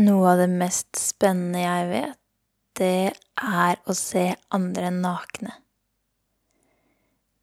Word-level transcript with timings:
Noe 0.00 0.30
av 0.30 0.38
det 0.40 0.48
mest 0.48 0.96
spennende 0.96 1.60
jeg 1.60 1.88
vet, 1.90 2.18
det 2.80 3.12
er 3.36 3.80
å 3.84 3.92
se 3.92 4.30
andre 4.56 4.88
nakne. 4.94 5.58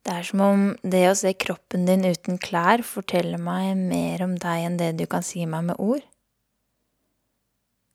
Det 0.02 0.16
er 0.16 0.26
som 0.26 0.42
om 0.42 0.64
det 0.82 1.04
å 1.12 1.18
se 1.20 1.36
kroppen 1.38 1.84
din 1.86 2.08
uten 2.08 2.40
klær 2.42 2.82
forteller 2.82 3.38
meg 3.38 3.76
mer 3.78 4.24
om 4.26 4.34
deg 4.42 4.64
enn 4.66 4.78
det 4.80 4.96
du 4.98 5.04
kan 5.12 5.22
si 5.22 5.44
meg 5.46 5.68
med 5.68 5.78
ord. 5.78 6.02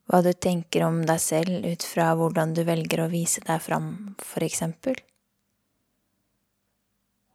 Hva 0.07 0.21
du 0.23 0.31
tenker 0.37 0.85
om 0.87 1.01
deg 1.09 1.19
selv 1.19 1.65
ut 1.67 1.87
fra 1.89 2.13
hvordan 2.15 2.53
du 2.55 2.61
velger 2.69 3.03
å 3.03 3.09
vise 3.11 3.43
deg 3.43 3.59
fram, 3.65 3.89
for 4.23 4.47
eksempel. 4.47 4.95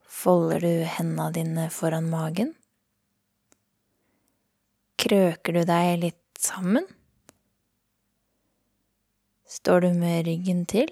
Folder 0.07 0.63
du 0.63 0.85
hendene 0.87 1.33
dine 1.35 1.67
foran 1.73 2.07
magen? 2.07 2.53
Krøker 4.99 5.59
du 5.59 5.61
deg 5.67 5.99
litt 6.05 6.39
sammen? 6.39 6.87
Står 9.49 9.81
du 9.81 9.93
med 9.97 10.27
ryggen 10.27 10.61
til? 10.69 10.91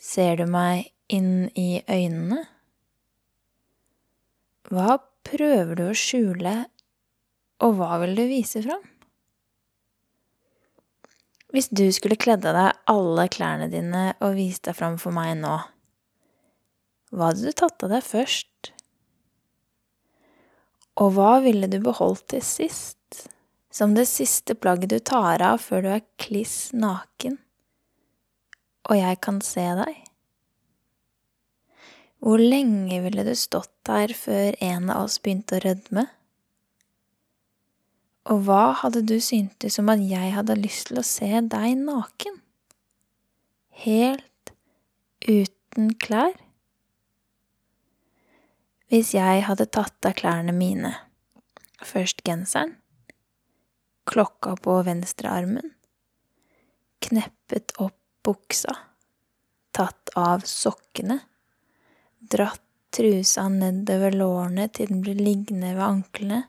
Ser 0.00 0.38
du 0.40 0.46
meg 0.48 0.86
inn 1.12 1.50
i 1.52 1.82
øynene? 1.84 2.46
Hva 4.70 4.96
prøver 5.28 5.76
du 5.76 5.82
å 5.90 5.98
skjule, 5.98 6.54
og 7.60 7.74
hva 7.76 7.98
vil 8.00 8.16
du 8.16 8.22
vise 8.30 8.62
fram? 8.64 8.86
Hvis 11.52 11.68
du 11.74 11.84
skulle 11.92 12.16
kledd 12.16 12.46
av 12.48 12.56
deg 12.56 12.80
alle 12.94 13.26
klærne 13.28 13.66
dine 13.68 14.04
og 14.22 14.38
vist 14.38 14.64
deg 14.64 14.78
fram 14.78 14.96
for 15.02 15.12
meg 15.12 15.34
nå, 15.42 15.58
hva 17.10 17.32
hadde 17.32 17.50
du 17.50 17.58
tatt 17.58 17.84
av 17.84 17.92
deg 17.92 18.06
først? 18.06 18.70
Og 21.02 21.12
hva 21.18 21.34
ville 21.44 21.68
du 21.68 21.80
beholdt 21.84 22.30
til 22.32 22.46
sist? 22.46 22.99
Som 23.70 23.94
det 23.94 24.08
siste 24.10 24.56
plagget 24.58 24.90
du 24.90 24.98
tar 24.98 25.42
av 25.46 25.62
før 25.62 25.84
du 25.84 25.90
er 25.94 26.06
kliss 26.20 26.72
naken, 26.74 27.38
og 28.90 28.98
jeg 28.98 29.20
kan 29.22 29.40
se 29.44 29.66
deg? 29.78 29.98
Hvor 32.20 32.42
lenge 32.42 32.98
ville 33.00 33.24
du 33.24 33.32
stått 33.38 33.72
der 33.88 34.12
før 34.12 34.56
en 34.60 34.90
av 34.92 35.06
oss 35.06 35.20
begynte 35.22 35.56
å 35.56 35.62
rødme? 35.64 36.04
Og 38.30 38.42
hva 38.44 38.64
hadde 38.82 39.00
du 39.08 39.16
syntes 39.24 39.78
om 39.80 39.88
at 39.88 40.02
jeg 40.04 40.34
hadde 40.34 40.58
lyst 40.58 40.90
til 40.90 41.00
å 41.00 41.06
se 41.06 41.30
deg 41.54 41.78
naken? 41.80 42.36
Helt 43.86 44.52
uten 45.24 45.94
klær? 46.02 46.36
Hvis 48.90 49.14
jeg 49.14 49.46
hadde 49.46 49.70
tatt 49.70 50.04
av 50.04 50.18
klærne 50.18 50.52
mine, 50.52 50.92
først 51.80 52.20
genseren, 52.26 52.74
klokka 54.10 54.56
på 54.60 54.80
venstrearmen, 54.86 55.70
kneppet 57.00 57.76
opp 57.78 57.96
buksa, 58.26 58.74
tatt 59.72 60.12
av 60.18 60.42
sokkene, 60.48 61.20
dratt 62.20 62.66
trusa 62.90 63.46
nedover 63.48 64.14
lårene 64.14 64.66
til 64.74 64.90
den 64.90 65.02
blir 65.04 65.18
liggende 65.18 65.74
ved 65.76 65.84
anklene, 65.86 66.40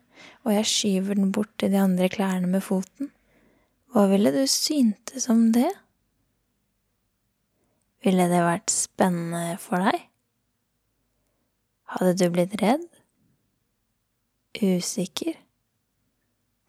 og 0.45 0.53
jeg 0.55 0.69
skyver 0.69 1.17
den 1.17 1.31
bort 1.33 1.51
til 1.61 1.73
de 1.73 1.81
andre 1.81 2.09
klærne 2.11 2.49
med 2.49 2.63
foten. 2.65 3.11
Hva 3.91 4.07
ville 4.09 4.31
du 4.33 4.41
syntes 4.49 5.27
om 5.29 5.49
det? 5.55 5.69
Ville 8.01 8.25
det 8.31 8.41
vært 8.41 8.73
spennende 8.73 9.59
for 9.61 9.83
deg? 9.83 10.07
Hadde 11.91 12.15
du 12.17 12.27
blitt 12.33 12.55
redd? 12.61 12.87
Usikker? 14.57 15.35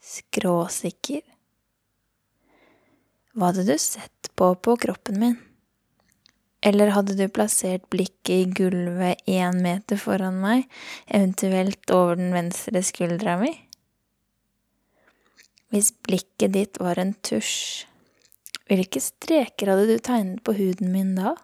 Skråsikker. 0.03 1.23
Hva 3.33 3.49
hadde 3.49 3.65
du 3.71 3.77
sett 3.81 4.31
på 4.37 4.53
på 4.61 4.77
kroppen 4.77 5.21
min? 5.21 5.37
Eller 6.63 6.93
hadde 6.95 7.17
du 7.19 7.25
plassert 7.33 7.89
blikket 7.91 8.35
i 8.35 8.51
gulvet 8.55 9.23
én 9.27 9.63
meter 9.65 9.99
foran 9.99 10.39
meg, 10.43 10.69
eventuelt 11.07 11.91
over 11.91 12.19
den 12.21 12.35
venstre 12.35 12.83
skuldra 12.87 13.39
mi? 13.41 13.51
Hvis 15.73 15.91
blikket 16.05 16.53
ditt 16.55 16.79
var 16.83 17.01
en 17.01 17.15
tusj, 17.25 17.87
hvilke 18.71 19.01
streker 19.03 19.73
hadde 19.73 19.89
du 19.89 19.97
tegnet 19.99 20.43
på 20.47 20.55
huden 20.59 20.93
min 20.95 21.17
da? 21.17 21.35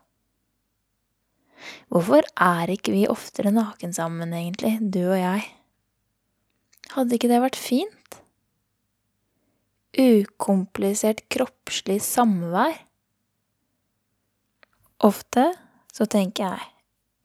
Hvorfor 1.91 2.29
er 2.39 2.71
ikke 2.71 2.95
vi 2.95 3.07
oftere 3.11 3.51
naken 3.51 3.95
sammen, 3.97 4.35
egentlig, 4.37 4.77
du 4.79 5.01
og 5.09 5.19
jeg? 5.19 5.49
Hadde 6.95 7.17
ikke 7.17 7.31
det 7.33 7.43
vært 7.43 7.59
fint? 7.59 7.98
Ukomplisert 9.99 11.25
kroppslig 11.33 11.99
samvær. 12.05 12.77
Ofte 15.05 15.51
så 15.95 16.07
tenker 16.11 16.53
jeg, 16.53 16.69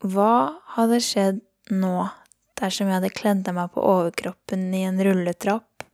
hva 0.03 0.59
hadde 0.75 0.99
skjedd 1.01 1.39
nå 1.73 2.09
dersom 2.59 2.89
jeg 2.89 2.99
hadde 2.99 3.13
kledd 3.13 3.49
meg 3.55 3.71
på 3.73 3.83
overkroppen 3.85 4.67
i 4.75 4.83
en 4.87 4.99
rulletrapp 5.03 5.85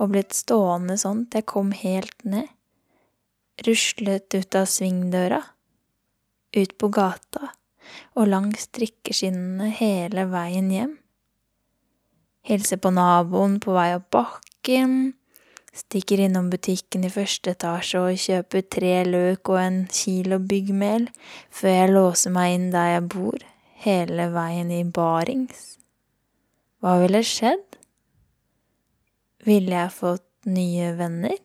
og 0.00 0.12
blitt 0.14 0.34
stående 0.36 0.96
sånn 1.00 1.26
til 1.28 1.42
jeg 1.42 1.50
kom 1.50 1.70
helt 1.76 2.24
ned, 2.26 2.48
ruslet 3.66 4.34
ut 4.34 4.58
av 4.58 4.66
svingdøra, 4.70 5.40
ut 6.56 6.74
på 6.78 6.90
gata 6.94 7.52
og 8.16 8.30
langs 8.30 8.68
trikkeskinnene 8.74 9.70
hele 9.78 10.26
veien 10.30 10.70
hjem? 10.74 10.96
Hilse 12.46 12.78
på 12.80 12.92
naboen 12.94 13.58
på 13.62 13.74
vei 13.76 13.92
opp 13.98 14.08
bakken, 14.14 15.12
Stikker 15.70 16.18
innom 16.18 16.48
butikken 16.50 17.04
i 17.06 17.12
første 17.14 17.52
etasje 17.54 18.00
og 18.02 18.18
kjøper 18.18 18.64
tre 18.74 18.94
løk 19.06 19.52
og 19.52 19.58
en 19.60 19.76
kilo 19.86 20.40
byggmel 20.42 21.06
før 21.54 21.76
jeg 21.76 21.92
låser 21.94 22.34
meg 22.34 22.54
inn 22.56 22.70
der 22.74 22.88
jeg 22.96 23.04
bor, 23.14 23.44
hele 23.84 24.26
veien 24.34 24.72
i 24.74 24.82
barings. 24.82 25.76
Hva 26.82 26.96
ville 27.02 27.22
skjedd? 27.22 27.78
Ville 29.46 29.76
jeg 29.76 29.94
fått 29.94 30.26
nye 30.50 30.90
venner? 30.98 31.38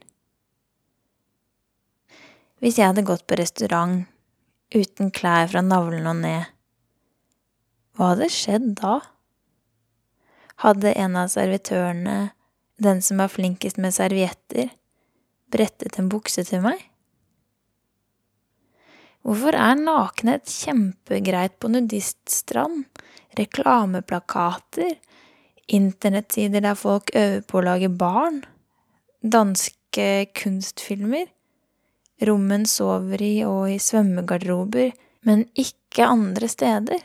Hvis 2.64 2.80
jeg 2.80 2.90
hadde 2.90 3.06
gått 3.06 3.28
på 3.30 3.38
restaurant 3.38 4.08
uten 4.74 5.12
klær 5.14 5.52
fra 5.52 5.62
navlen 5.62 6.08
og 6.10 6.18
ned, 6.24 6.50
hva 7.96 8.16
hadde 8.16 8.32
skjedd 8.34 8.72
da? 8.80 8.98
Hadde 10.64 10.96
en 10.98 11.20
av 11.20 11.30
servitørene 11.32 12.16
den 12.82 13.02
som 13.02 13.22
er 13.24 13.32
flinkest 13.32 13.80
med 13.82 13.96
servietter, 13.96 14.72
brettet 15.52 16.00
en 16.00 16.10
bukse 16.12 16.44
til 16.48 16.64
meg? 16.66 16.82
Hvorfor 19.26 19.58
er 19.58 19.80
nakenhet 19.80 20.46
kjempegreit 20.52 21.56
på 21.58 21.72
nudiststrand, 21.74 22.84
reklameplakater, 23.40 24.92
internettsider 25.74 26.62
der 26.62 26.78
folk 26.78 27.10
øver 27.16 27.42
på 27.50 27.58
å 27.58 27.66
lage 27.66 27.90
barn, 27.90 28.44
danske 29.26 30.28
kunstfilmer, 30.38 31.26
rommen 32.30 32.68
sover 32.70 33.24
i 33.26 33.34
og 33.48 33.72
i 33.74 33.80
svømmegarderober, 33.82 34.94
men 35.26 35.48
ikke 35.58 36.06
andre 36.06 36.52
steder? 36.52 37.02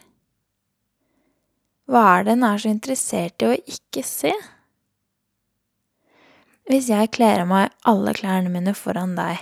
Hva 1.91 2.05
er 2.19 2.29
det 2.29 2.37
en 2.37 2.45
er 2.47 2.61
så 2.61 2.71
interessert 2.71 3.43
i 3.43 3.49
å 3.49 3.57
ikke 3.65 4.05
se? 4.07 4.35
Hvis 6.71 6.87
jeg 6.87 7.09
kler 7.11 7.41
av 7.43 7.49
meg 7.51 7.73
alle 7.91 8.13
klærne 8.15 8.51
mine 8.53 8.71
foran 8.79 9.17
deg, 9.17 9.41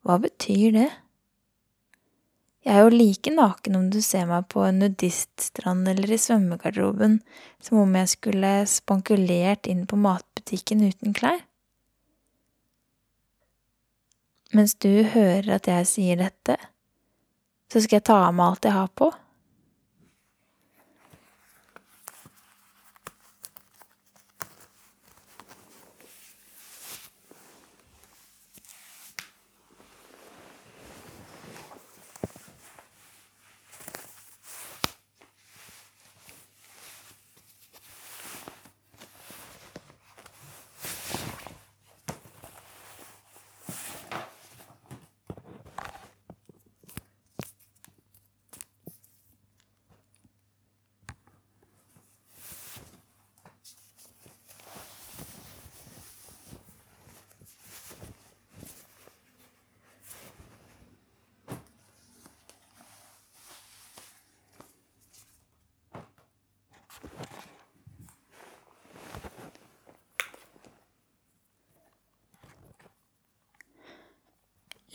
hva 0.00 0.14
betyr 0.22 0.70
det? 0.72 0.86
Jeg 2.64 2.72
er 2.72 2.86
jo 2.86 2.94
like 2.94 3.32
naken 3.34 3.76
om 3.76 3.90
du 3.92 3.98
ser 4.00 4.24
meg 4.30 4.46
på 4.48 4.62
en 4.64 4.80
nudiststrand 4.80 5.84
eller 5.92 6.14
i 6.14 6.18
svømmegarderoben 6.18 7.18
som 7.60 7.82
om 7.82 7.92
jeg 8.00 8.14
skulle 8.14 8.54
spankulert 8.72 9.68
inn 9.68 9.84
på 9.84 9.98
matbutikken 10.00 10.86
uten 10.88 11.12
klær. 11.14 11.44
Mens 14.56 14.72
du 14.80 15.04
hører 15.12 15.52
at 15.58 15.68
jeg 15.68 15.92
sier 15.92 16.22
dette, 16.24 16.56
så 17.68 17.84
skal 17.84 18.00
jeg 18.00 18.08
ta 18.08 18.22
av 18.30 18.34
meg 18.40 18.54
alt 18.54 18.70
jeg 18.70 18.78
har 18.78 18.90
på. 18.96 19.12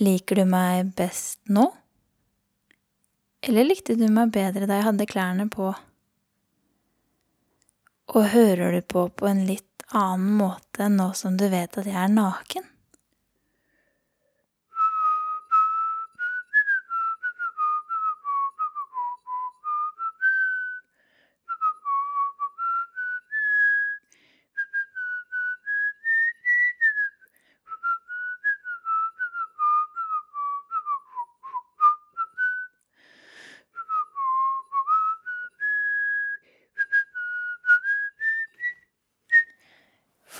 Liker 0.01 0.41
du 0.41 0.47
meg 0.49 0.95
best 0.97 1.37
nå? 1.53 1.67
Eller 3.45 3.67
likte 3.67 3.93
du 3.97 4.07
meg 4.09 4.31
bedre 4.33 4.65
da 4.65 4.79
jeg 4.79 4.87
hadde 4.87 5.09
klærne 5.09 5.45
på? 5.53 5.67
Og 8.11 8.25
hører 8.33 8.73
du 8.73 8.81
på 8.81 9.05
på 9.13 9.29
en 9.29 9.43
litt 9.45 9.85
annen 9.93 10.39
måte 10.39 10.89
nå 10.89 11.11
som 11.17 11.37
du 11.37 11.45
vet 11.51 11.77
at 11.77 11.85
jeg 11.85 11.97
er 12.01 12.11
naken? 12.13 12.60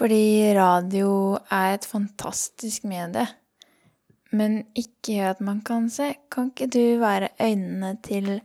Fordi 0.01 0.53
radio 0.57 1.38
er 1.53 1.75
et 1.75 1.83
fantastisk 1.86 2.88
medie. 2.89 3.27
Men 4.33 4.63
ikke 4.74 5.27
at 5.30 5.42
man 5.45 5.59
kan 5.62 5.92
se. 5.94 6.15
Kan 6.31 6.50
ikke 6.50 6.68
du 6.74 6.98
være 7.00 7.27
øynene 7.38 7.92
til, 8.01 8.39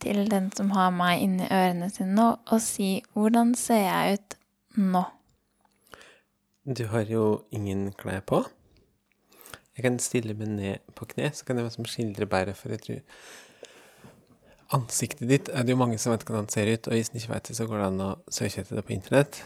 til 0.00 0.30
den 0.30 0.52
som 0.54 0.70
har 0.70 0.92
meg 0.94 1.24
inni 1.24 1.48
ørene 1.50 1.88
sine 1.90 2.14
nå, 2.14 2.28
og 2.46 2.60
si 2.62 3.02
'hvordan 3.14 3.54
ser 3.56 3.82
jeg 3.82 4.12
ut 4.12 4.36
nå'? 4.78 5.04
Du 6.78 6.86
har 6.86 7.00
jo 7.10 7.42
ingen 7.50 7.92
klær 7.92 8.20
på. 8.20 8.44
Jeg 9.76 9.82
kan 9.82 9.98
stille 9.98 10.34
meg 10.34 10.48
ned 10.48 10.78
på 10.94 11.04
kne, 11.04 11.30
så 11.34 11.44
kan 11.44 11.56
jeg 11.56 11.64
liksom 11.64 11.84
skildre 11.84 12.26
bæret, 12.26 12.56
for 12.56 12.68
jeg 12.68 12.80
tror 12.80 13.00
Ansiktet 14.72 15.28
ditt 15.28 15.48
er 15.48 15.62
det 15.62 15.70
jo 15.70 15.76
mange 15.76 15.98
som 15.98 16.12
vet 16.12 16.24
hvordan 16.24 16.44
det 16.44 16.52
ser 16.52 16.72
ut, 16.72 16.86
og 16.86 16.92
hvis 16.92 17.08
den 17.08 17.20
ikke 17.20 17.34
vet 17.34 17.48
det, 17.48 17.56
så 17.56 17.66
går 17.66 17.78
det 17.78 17.86
an 17.86 18.00
å 18.00 18.18
søke 18.30 18.60
etter 18.60 18.76
det 18.76 18.84
på 18.84 18.92
internett 18.92 19.44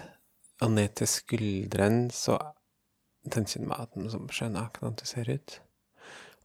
og 0.60 0.72
ned 0.74 0.94
til 0.98 1.10
skulderen, 1.10 2.08
så 2.10 2.38
tenker 3.30 3.64
meg 3.66 3.84
at 3.84 3.94
den 3.94 4.08
som 4.10 4.28
skjønner 4.32 4.70
hvordan 4.74 4.96
du 4.98 5.04
ser 5.08 5.30
ut. 5.30 5.58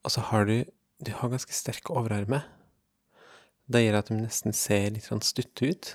Og 0.04 0.12
så 0.12 0.24
har 0.32 0.50
du 0.50 0.64
Du 1.04 1.12
har 1.12 1.28
ganske 1.28 1.52
sterke 1.52 1.92
overarmer. 1.92 2.46
Det 3.68 3.82
gjør 3.84 3.98
at 3.98 4.08
de 4.08 4.16
nesten 4.22 4.54
ser 4.56 4.94
litt 4.94 5.04
sånn 5.04 5.20
stutte 5.20 5.68
ut. 5.68 5.90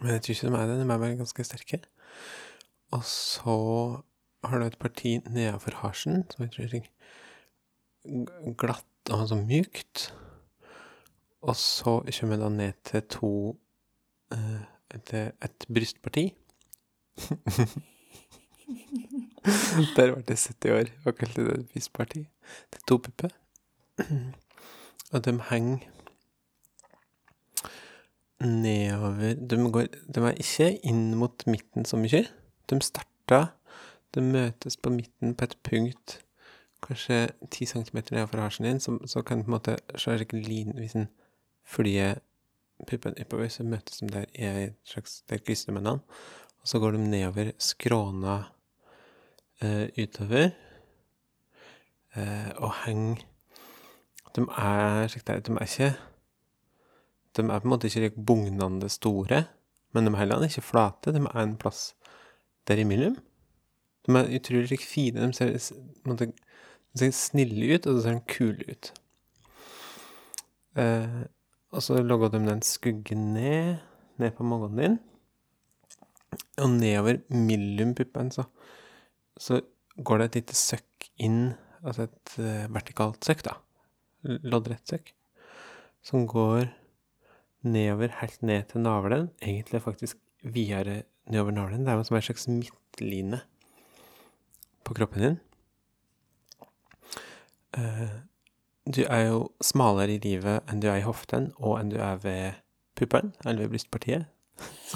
Men 0.00 0.12
jeg 0.12 0.22
tror 0.22 0.34
ikke 0.34 0.46
de 0.46 0.60
er 0.60 0.68
det. 0.68 0.76
De 0.78 0.84
er 0.84 1.00
bare 1.02 1.16
ganske 1.18 1.44
sterke. 1.48 1.80
Og 2.94 3.02
så 3.02 3.56
har 4.44 4.58
du 4.58 4.66
et 4.66 4.78
parti 4.78 5.16
nedenfor 5.26 5.80
harsen 5.80 6.22
som 6.30 6.44
jeg 6.44 6.52
tror 6.54 6.76
er 6.76 8.54
glatt 8.60 9.10
og 9.10 9.26
sånn 9.32 9.48
mykt. 9.48 10.12
Og 11.42 11.56
så 11.58 11.98
kommer 12.06 12.36
jeg 12.36 12.44
da 12.44 12.52
ned 12.54 12.80
til 12.86 13.02
to 13.16 13.32
eh, 14.36 14.62
et, 14.94 15.14
et 15.16 15.66
brystparti 15.66 16.28
Der 19.96 20.10
var 20.10 20.20
det 20.28 20.38
70 20.38 20.70
år 20.70 20.84
og 21.04 21.16
kalte 21.16 21.44
det 21.44 21.58
et 21.58 21.74
visparti. 21.74 22.18
Det 22.70 22.78
er 22.78 22.86
to 22.88 22.96
pupper. 22.96 23.28
Og 25.12 25.24
de 25.24 25.42
henger 25.50 25.78
nedover 28.40 29.34
de, 29.34 29.72
går, 29.72 29.86
de 30.14 30.20
er 30.20 30.30
ikke 30.30 30.86
inn 30.86 31.14
mot 31.14 31.46
midten 31.46 31.84
så 31.84 31.96
mye. 31.96 32.26
De 32.70 32.82
starta 32.82 33.46
De 34.14 34.22
møtes 34.22 34.76
på 34.76 34.90
midten 34.90 35.34
på 35.34 35.44
et 35.44 35.56
punkt 35.62 36.20
kanskje 36.82 37.28
10 37.50 37.66
cm 37.66 37.98
nedover 38.10 38.40
harsen 38.40 38.64
din, 38.64 38.80
så, 38.80 38.98
så 39.06 39.22
kan 39.22 39.38
du 39.38 39.42
på 39.42 39.48
en 39.48 39.50
måte 39.50 39.76
se 39.96 40.10
en 40.10 40.42
lin 40.42 40.72
Hvis 40.76 40.94
en 40.94 41.08
flyr 41.64 42.14
puppen 42.86 43.14
oppover, 43.20 43.48
så 43.48 43.62
møtes 43.62 43.98
de 43.98 44.08
der 44.08 44.24
i 44.34 44.64
et 44.64 44.74
slags 44.84 45.22
Der 45.28 45.38
krysser 45.38 45.72
hverandre. 45.72 45.98
Og 46.60 46.68
så 46.68 46.78
går 46.78 46.96
de 46.96 47.04
nedover 47.08 47.52
skråna 47.58 48.36
eh, 49.62 49.88
utover 49.96 50.50
eh, 52.14 52.50
og 52.56 52.74
henger 52.84 53.24
De 54.36 54.44
er 54.44 55.08
slik 55.10 55.26
der, 55.26 55.40
de 55.40 55.56
er 55.56 55.66
ikke 55.66 55.90
De 57.36 57.42
er 57.42 57.58
på 57.58 57.66
en 57.66 57.72
måte 57.72 57.88
ikke 57.88 58.24
bugnende 58.26 58.88
store, 58.88 59.44
men 59.92 60.06
de 60.06 60.12
er 60.12 60.18
heller 60.18 60.44
ikke 60.46 60.62
flate. 60.62 61.12
De 61.14 61.18
er 61.22 61.42
en 61.42 61.56
plass 61.56 61.94
der 62.68 62.78
imellom. 62.78 63.16
De 64.06 64.18
er 64.18 64.34
utrolig 64.36 64.78
fine. 64.80 65.26
De 65.26 65.32
ser, 65.32 65.52
de 66.04 66.32
ser 66.94 67.10
snille 67.10 67.74
ut, 67.74 67.86
og 67.86 67.94
så 67.94 68.02
ser 68.02 68.18
de 68.18 68.34
kule 68.34 68.66
ut. 68.70 68.92
Eh, 70.76 71.22
og 71.70 71.82
så 71.82 72.02
logger 72.02 72.28
de 72.28 72.42
den 72.46 72.62
skuggen 72.62 73.32
ned, 73.34 73.76
ned 74.18 74.30
på 74.30 74.42
magen 74.42 74.78
din. 74.78 74.98
Og 76.60 76.70
nedover 76.76 77.20
mellom 77.32 77.94
puppene 77.98 78.32
så, 78.34 78.44
så, 79.40 79.60
går 80.00 80.20
det 80.20 80.26
et 80.28 80.36
lite 80.38 80.56
søkk 80.56 81.08
inn, 81.20 81.50
altså 81.82 82.06
et 82.06 82.34
uh, 82.38 82.68
vertikalt 82.72 83.26
søkk, 83.26 83.42
da. 83.44 83.56
Loddrett 84.48 84.86
søkk. 84.88 85.10
Som 86.06 86.24
går 86.30 86.70
nedover 87.66 88.14
helt 88.20 88.40
ned 88.46 88.70
til 88.70 88.84
navlen. 88.86 89.28
Egentlig 89.42 89.82
faktisk 89.84 90.16
videre 90.40 91.02
nedover 91.28 91.52
navlen. 91.52 91.84
Det 91.84 91.92
er 91.92 92.02
som 92.06 92.16
en 92.16 92.24
slags 92.24 92.48
midtline 92.48 93.42
på 94.86 94.96
kroppen 94.96 95.26
din. 95.26 95.38
Uh, 97.76 98.16
du 98.88 99.02
er 99.04 99.26
jo 99.28 99.44
smalere 99.62 100.16
i 100.16 100.22
livet 100.22 100.64
enn 100.70 100.80
du 100.80 100.88
er 100.88 101.02
i 101.02 101.06
hoften, 101.06 101.50
og 101.60 101.76
enn 101.80 101.92
du 101.92 102.00
er 102.00 102.16
ved 102.24 102.62
puppen, 102.96 103.34
eller 103.44 103.66
ved 103.66 103.74
brystpartiet. 103.74 104.24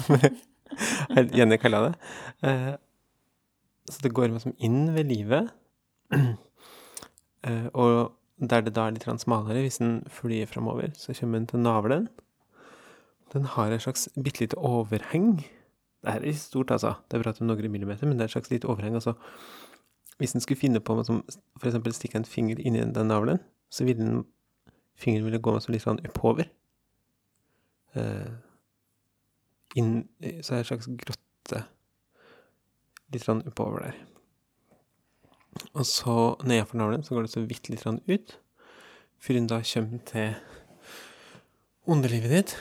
Som 1.15 1.31
Jenny 1.35 1.57
kaller 1.61 1.89
det. 1.89 1.95
Uh, 2.43 2.73
så 3.89 4.01
det 4.03 4.13
går 4.17 4.31
liksom 4.33 4.55
inn 4.57 4.93
ved 4.95 5.09
livet. 5.11 5.49
Uh, 6.13 7.67
og 7.81 8.15
der 8.39 8.65
det 8.65 8.75
da 8.75 8.87
er 8.87 8.95
litt 8.95 9.07
smalere, 9.21 9.63
hvis 9.63 9.79
den 9.79 9.99
flyr 10.11 10.47
framover, 10.51 10.91
så 10.99 11.13
kommer 11.13 11.39
den 11.39 11.47
til 11.47 11.59
navlen. 11.63 12.09
Den 13.33 13.45
har 13.45 13.71
et 13.71 13.81
slags 13.81 14.09
bitte 14.15 14.43
lite 14.43 14.57
overheng. 14.57 15.37
Det 16.03 16.11
er 16.11 16.25
ikke 16.25 16.39
stort, 16.39 16.71
altså. 16.71 16.93
Det 17.09 17.17
er 17.17 17.23
bra 17.23 17.31
til 17.33 17.47
noen 17.47 17.71
millimeter, 17.71 18.07
men 18.07 18.17
det 18.17 18.25
er 18.25 18.31
et 18.31 18.37
slags 18.37 18.51
lite 18.51 18.67
overheng. 18.67 18.95
altså 18.95 19.15
hvis 20.17 20.33
en 20.35 20.41
skulle 20.41 20.59
finne 20.59 20.79
på 20.79 20.95
å 20.95 21.03
f.eks. 21.59 21.97
stikke 21.97 22.19
en 22.21 22.27
finger 22.27 22.59
inn 22.59 22.77
i 22.77 22.83
den 22.83 23.11
navlen, 23.11 23.41
så 23.69 23.83
ville 23.87 23.99
den 23.99 24.23
fingeren 24.95 25.27
ville 25.27 25.41
gå 25.43 25.57
litt 25.67 25.83
sånn 25.83 25.99
oppover. 26.07 26.47
Uh, 27.95 28.31
inn 29.75 30.07
Så 30.41 30.55
er 30.55 30.61
det 30.61 30.65
en 30.65 30.69
slags 30.71 30.89
grotte 31.03 31.61
litt 33.13 33.25
sånn 33.25 33.43
oppover 33.45 33.85
der. 33.85 33.97
Og 35.75 35.85
så 35.87 36.15
nedenfor 36.43 36.79
navlen 36.79 37.03
så 37.05 37.15
går 37.15 37.27
det 37.27 37.33
så 37.35 37.43
vidt 37.45 37.69
litt 37.71 37.83
sånn 37.85 38.01
ut, 38.09 38.35
før 39.21 39.39
hun 39.39 39.49
da 39.51 39.61
kommer 39.63 40.01
til 40.09 40.33
underlivet 41.85 42.33
ditt. 42.33 42.55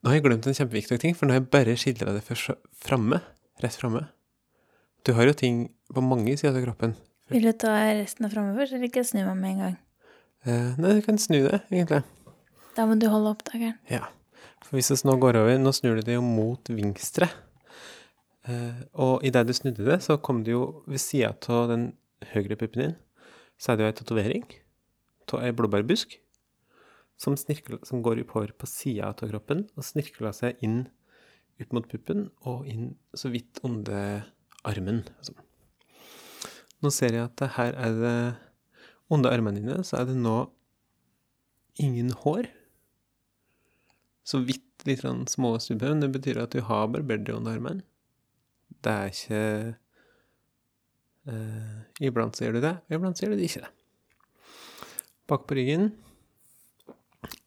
Nå 0.00 0.10
har 0.10 0.18
jeg 0.18 0.26
glemt 0.26 0.48
en 0.48 0.56
kjempeviktig 0.56 0.98
ting, 1.00 1.14
for 1.16 1.28
nå 1.28 1.36
har 1.36 1.42
jeg 1.42 1.50
bare 1.52 1.76
skildra 1.80 2.14
det 2.16 2.24
framme. 2.24 3.20
Rett 3.62 3.78
framme. 3.78 4.06
Du 5.06 5.12
har 5.16 5.28
jo 5.28 5.36
ting 5.36 5.68
på 5.94 6.02
mange 6.04 6.34
sider 6.36 6.58
av 6.58 6.66
kroppen. 6.66 6.96
Vil 7.32 7.46
du 7.46 7.52
ta 7.56 7.72
resten 7.96 8.26
av 8.26 8.34
framme 8.34 8.52
først, 8.56 8.74
eller 8.76 8.90
ikke 8.90 9.04
snu 9.06 9.22
meg 9.22 9.38
med 9.38 9.50
en 9.52 9.62
gang? 9.62 9.78
Eh, 10.44 10.74
nei, 10.80 10.98
du 10.98 11.04
kan 11.06 11.20
snu 11.20 11.38
det, 11.46 11.62
egentlig. 11.70 12.02
Da 12.76 12.84
må 12.88 12.98
du 13.00 13.06
holde 13.08 13.32
opptakeren. 13.32 13.78
Ja. 13.88 14.08
For 14.64 14.78
hvis 14.78 14.90
vi 14.94 15.00
nå 15.04 15.16
går 15.20 15.38
over 15.42 15.58
Nå 15.60 15.72
snur 15.76 15.98
du 15.98 16.06
det 16.06 16.16
jo 16.16 16.24
mot 16.24 16.70
vinstre. 16.72 17.28
Eh, 18.48 18.80
og 19.00 19.24
idet 19.24 19.46
du 19.48 19.54
snudde 19.56 19.86
det, 19.86 20.00
så 20.04 20.18
kom 20.20 20.42
det 20.44 20.52
jo 20.52 20.84
ved 20.88 21.00
sida 21.00 21.32
av 21.52 21.70
den 21.70 21.92
høyre 22.32 22.56
puppen 22.60 22.82
din, 22.82 22.98
så 23.60 23.72
er 23.72 23.76
det 23.76 23.84
jo 23.84 23.92
ei 23.92 23.96
tatovering 24.00 24.44
av 25.32 25.40
ei 25.40 25.54
blåbærbusk 25.56 26.18
som, 27.20 27.36
som 27.36 28.02
går 28.04 28.20
oppover 28.24 28.52
på 28.52 28.68
sida 28.68 29.12
av 29.12 29.30
kroppen 29.30 29.64
og 29.72 29.86
snirkler 29.86 30.34
seg 30.36 30.60
inn 30.64 30.84
ut 31.60 31.72
mot 31.72 31.86
puppen 31.88 32.26
og 32.48 32.66
inn 32.68 32.92
så 33.16 33.30
vidt 33.32 33.62
under 33.64 34.26
armen. 34.66 35.04
Altså. 35.16 35.36
Nå 36.84 36.92
ser 36.92 37.16
jeg 37.16 37.24
at 37.24 37.46
her 37.56 37.78
er 37.78 38.00
det 38.00 38.18
Under 39.12 39.34
armene 39.36 39.60
dine 39.60 39.82
så 39.84 39.98
er 39.98 40.06
det 40.08 40.14
nå 40.16 40.48
ingen 41.76 42.08
hår 42.22 42.46
så 44.24 44.40
vidt 44.44 44.84
litt 44.88 45.02
sånn 45.04 45.24
små 45.30 45.54
men 45.80 46.00
det 46.02 46.10
betyr 46.12 46.40
at 46.42 46.54
du 46.54 46.60
har 46.64 46.88
barbert 46.92 47.24
deg 47.26 47.36
under 47.36 47.56
armen. 47.56 47.82
Det 48.84 48.92
er 48.92 49.12
ikke 49.12 49.42
uh, 51.28 51.76
Iblant 52.04 52.36
ser 52.36 52.52
du 52.52 52.60
det, 52.64 52.74
og 52.88 52.96
iblant 52.96 53.20
ser 53.20 53.32
du 53.32 53.36
det 53.38 53.48
ikke. 53.48 53.68
Bak 55.28 55.46
på 55.48 55.56
ryggen. 55.56 55.92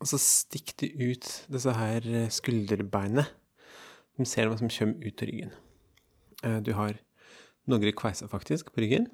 Og 0.02 0.10
så 0.10 0.18
stikker 0.22 0.80
du 0.82 1.12
ut 1.12 1.28
disse 1.54 1.74
her 1.78 2.08
skulderbeinene. 2.34 3.28
De 4.18 4.26
ser 4.26 4.50
hva 4.50 4.58
som 4.58 4.72
kommer 4.72 5.06
ut 5.06 5.22
av 5.22 5.30
ryggen. 5.30 5.54
Uh, 6.46 6.60
du 6.66 6.74
har 6.78 6.98
noen 7.68 7.94
kveiser 7.98 8.30
faktisk 8.32 8.72
på 8.74 8.86
ryggen. 8.86 9.10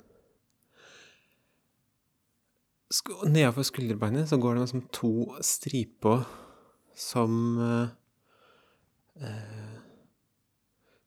sk- 2.94 3.26
nedenfor 3.26 3.66
skulderbeinet 3.66 4.30
så 4.30 4.38
går 4.38 4.60
det 4.60 4.70
som 4.70 4.84
to 4.94 5.14
striper 5.42 6.26
som 6.96 7.60
eh, 7.60 7.88
eh, 9.22 9.80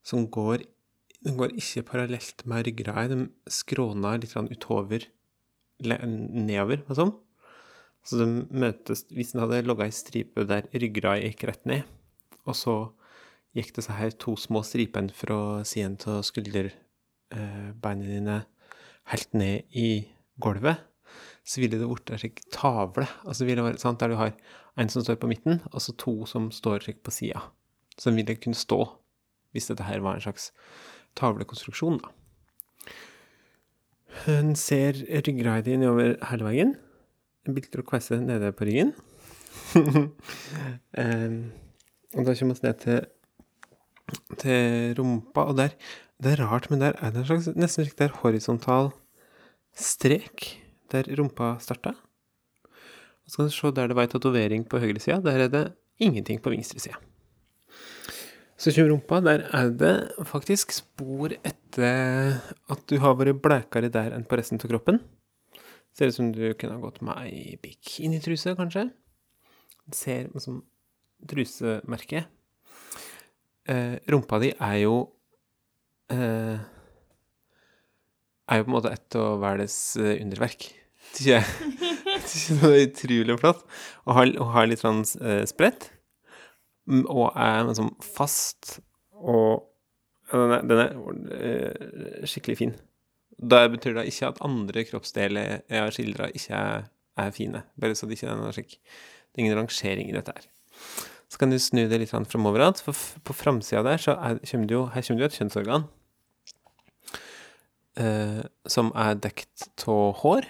Som 0.06 0.26
går 0.30 0.64
De 1.24 1.34
går 1.34 1.56
ikke 1.58 1.82
parallelt 1.88 2.44
med 2.46 2.66
ryggraden. 2.66 3.26
De 3.26 3.50
skråner 3.50 4.20
litt 4.22 4.36
utover 4.36 5.08
nedover 5.82 6.84
og 6.86 6.98
sånn. 6.98 7.14
Så 8.06 8.20
de 8.20 8.26
møtes 8.54 9.04
Hvis 9.10 9.34
den 9.34 9.42
hadde 9.42 9.64
logga 9.66 9.88
ei 9.88 9.94
stripe 9.94 10.46
der 10.46 10.68
ryggrada 10.72 11.24
gikk 11.24 11.46
rett 11.50 11.64
ned, 11.66 11.82
og 12.46 12.54
så 12.54 12.76
gikk 13.56 13.72
det 13.74 13.86
så 13.86 13.96
her 13.96 14.12
to 14.14 14.36
små 14.38 14.62
stripene 14.66 15.14
fra 15.16 15.64
siden 15.66 15.96
av 16.12 16.20
skulderbeina 16.28 18.04
dine 18.04 18.36
helt 19.10 19.34
ned 19.34 19.74
i 19.74 20.06
gulvet, 20.42 20.84
så 21.46 21.62
ville 21.62 21.78
det 21.80 21.88
blitt 21.88 22.12
ei 22.14 22.30
tavle. 22.52 23.06
Altså 23.24 23.46
ville 23.46 23.62
det 23.62 23.70
vært 23.72 23.82
sant, 23.82 24.00
der 24.02 24.12
du 24.12 24.18
har 24.20 24.34
en 24.76 24.90
som 24.92 25.04
står 25.04 25.18
på 25.20 25.30
midten, 25.30 25.60
og 25.72 25.82
så 25.82 25.94
to 25.96 26.26
som 26.28 26.50
står 26.52 26.86
på 27.02 27.10
sida. 27.14 27.40
Som 27.98 28.16
ville 28.16 28.36
kunne 28.36 28.58
stå 28.58 28.84
hvis 29.56 29.70
dette 29.70 29.86
her 29.88 30.02
var 30.04 30.18
en 30.18 30.24
slags 30.26 30.50
tavlekonstruksjon, 31.16 32.00
da. 32.02 32.12
Hun 34.26 34.54
ser 34.56 34.96
ryggraden 35.26 35.64
din 35.64 35.80
nedover 35.84 36.16
hele 36.30 36.44
veien. 36.44 36.74
En 37.46 37.54
bitte 37.56 37.80
og 37.80 37.88
kvesse 37.88 38.18
nede 38.20 38.52
på 38.56 38.66
ryggen. 38.68 38.92
um, 39.76 41.36
og 42.16 42.26
da 42.26 42.34
kommer 42.38 42.56
vi 42.56 42.66
ned 42.66 42.80
til, 42.80 43.00
til 44.40 44.96
rumpa, 44.98 45.40
og 45.50 45.56
der 45.56 45.76
Det 46.22 46.32
er 46.32 46.46
rart, 46.48 46.70
men 46.70 46.80
der 46.80 46.92
er 46.96 47.10
det 47.10 47.20
en 47.20 47.26
slags 47.28 47.48
nesten 47.56 47.90
der 47.98 48.08
horisontal 48.22 48.90
strek 49.76 50.62
der 50.90 51.04
rumpa 51.18 51.58
starta. 51.60 51.92
Og 53.26 53.32
så 53.32 53.40
kan 53.40 53.48
du 53.50 53.54
se 53.54 53.74
der 53.74 53.90
det 53.90 53.96
var 53.98 54.06
ei 54.06 54.12
tatovering 54.12 54.64
på 54.70 54.78
høyre 54.78 55.02
sida. 55.02 55.18
Der 55.24 55.46
er 55.46 55.50
det 55.50 55.64
ingenting 55.98 56.38
på 56.42 56.52
venstre 56.54 56.78
side. 56.78 56.94
Så 58.56 58.72
kommer 58.72 58.94
rumpa. 58.94 59.20
Der 59.20 59.42
er 59.52 59.70
det 59.70 60.26
faktisk 60.30 60.72
spor 60.72 61.34
etter 61.42 62.38
at 62.70 62.86
du 62.88 62.96
har 63.02 63.18
vært 63.18 63.42
blekere 63.42 63.90
der 63.92 64.14
enn 64.16 64.24
på 64.24 64.38
resten 64.38 64.62
av 64.62 64.70
kroppen. 64.70 65.02
Ser 65.96 66.12
ut 66.12 66.16
som 66.16 66.30
du 66.32 66.54
kunne 66.54 66.76
ha 66.76 66.80
gått 66.80 67.02
med 67.04 67.18
ei 67.24 67.58
bikinitruse, 67.60 68.54
kanskje. 68.56 68.88
Ser 69.92 70.30
som 70.38 70.62
trusemerke. 71.26 72.26
Eh, 73.66 73.98
rumpa 74.06 74.38
di 74.38 74.52
er 74.54 74.76
jo 74.84 74.96
eh, 76.14 76.58
er 78.46 78.60
jo 78.60 78.66
på 78.66 78.70
en 78.70 78.76
måte 78.76 78.92
et 78.94 79.18
av 79.18 79.40
verdens 79.42 79.78
eh, 79.98 80.20
underverk. 80.22 80.70
Syns 81.16 81.32
jeg. 81.32 81.82
Syns 82.36 82.62
det 82.62 82.72
er 82.72 82.88
utrolig 82.88 83.38
flott. 83.40 83.62
Og 84.06 84.18
har, 84.18 84.32
og 84.42 84.50
har 84.56 84.68
litt 84.70 84.82
sånn 84.82 85.04
uh, 85.22 85.42
spredt. 85.48 85.90
Mm, 86.86 87.06
Og 87.10 87.30
er 87.32 87.64
liksom 87.66 87.94
fast 88.04 88.78
og 89.16 89.72
Den 90.26 90.52
er, 90.52 90.62
den 90.66 90.80
er 90.82 90.94
eh, 91.38 92.24
skikkelig 92.26 92.56
fin. 92.58 92.72
Det 93.38 93.60
betyr 93.70 93.94
da 93.94 94.02
ikke 94.02 94.32
at 94.32 94.40
andre 94.42 94.82
kroppsdeler 94.88 95.60
jeg 95.70 95.78
har 95.78 95.94
skildra, 95.94 96.26
ikke 96.34 96.58
er, 96.58 96.88
er 97.22 97.30
fine. 97.30 97.60
Bare 97.78 97.94
så 97.94 98.08
det 98.10 98.16
ikke 98.18 98.32
er 98.32 98.40
noe 98.40 98.50
slik 98.56 98.74
Det 98.74 99.38
er 99.38 99.44
ingen 99.44 99.54
rangering 99.60 100.10
i 100.10 100.16
dette 100.16 100.34
her. 100.34 100.48
Så 101.30 101.38
kan 101.38 101.54
du 101.54 101.60
snu 101.62 101.84
det 101.86 102.00
litt 102.02 102.10
framover 102.10 102.64
igjen, 102.64 102.82
for 102.88 103.22
på 103.22 103.38
framsida 103.38 103.84
der 103.86 104.02
så 104.02 104.16
er, 104.18 104.42
kommer 104.50 104.66
det 104.66 104.74
jo, 104.74 104.82
her 104.90 105.06
kommer 105.06 105.22
det 105.22 105.26
jo 105.26 105.30
et 105.30 105.38
kjønnsorgan 105.38 105.86
eh, 108.02 108.42
som 108.66 108.92
er 108.98 109.18
dekt 109.22 109.68
av 109.86 110.20
hår. 110.22 110.46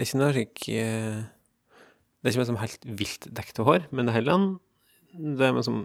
Det 0.00 0.06
er 0.06 0.08
ikke 0.08 0.18
noe 0.22 0.32
slik 0.32 0.62
eh, 0.72 1.16
Det 1.20 2.24
er 2.24 2.32
ikke 2.32 2.40
noe 2.40 2.48
som 2.48 2.58
helt 2.62 2.86
vilt 2.96 3.26
dekt 3.36 3.58
av 3.60 3.66
hår, 3.68 3.82
men 3.92 4.08
det 4.08 4.14
er 4.14 4.16
heller 4.22 4.38
en 4.38 4.46
Det 5.36 5.44
er 5.44 5.52
liksom 5.58 5.82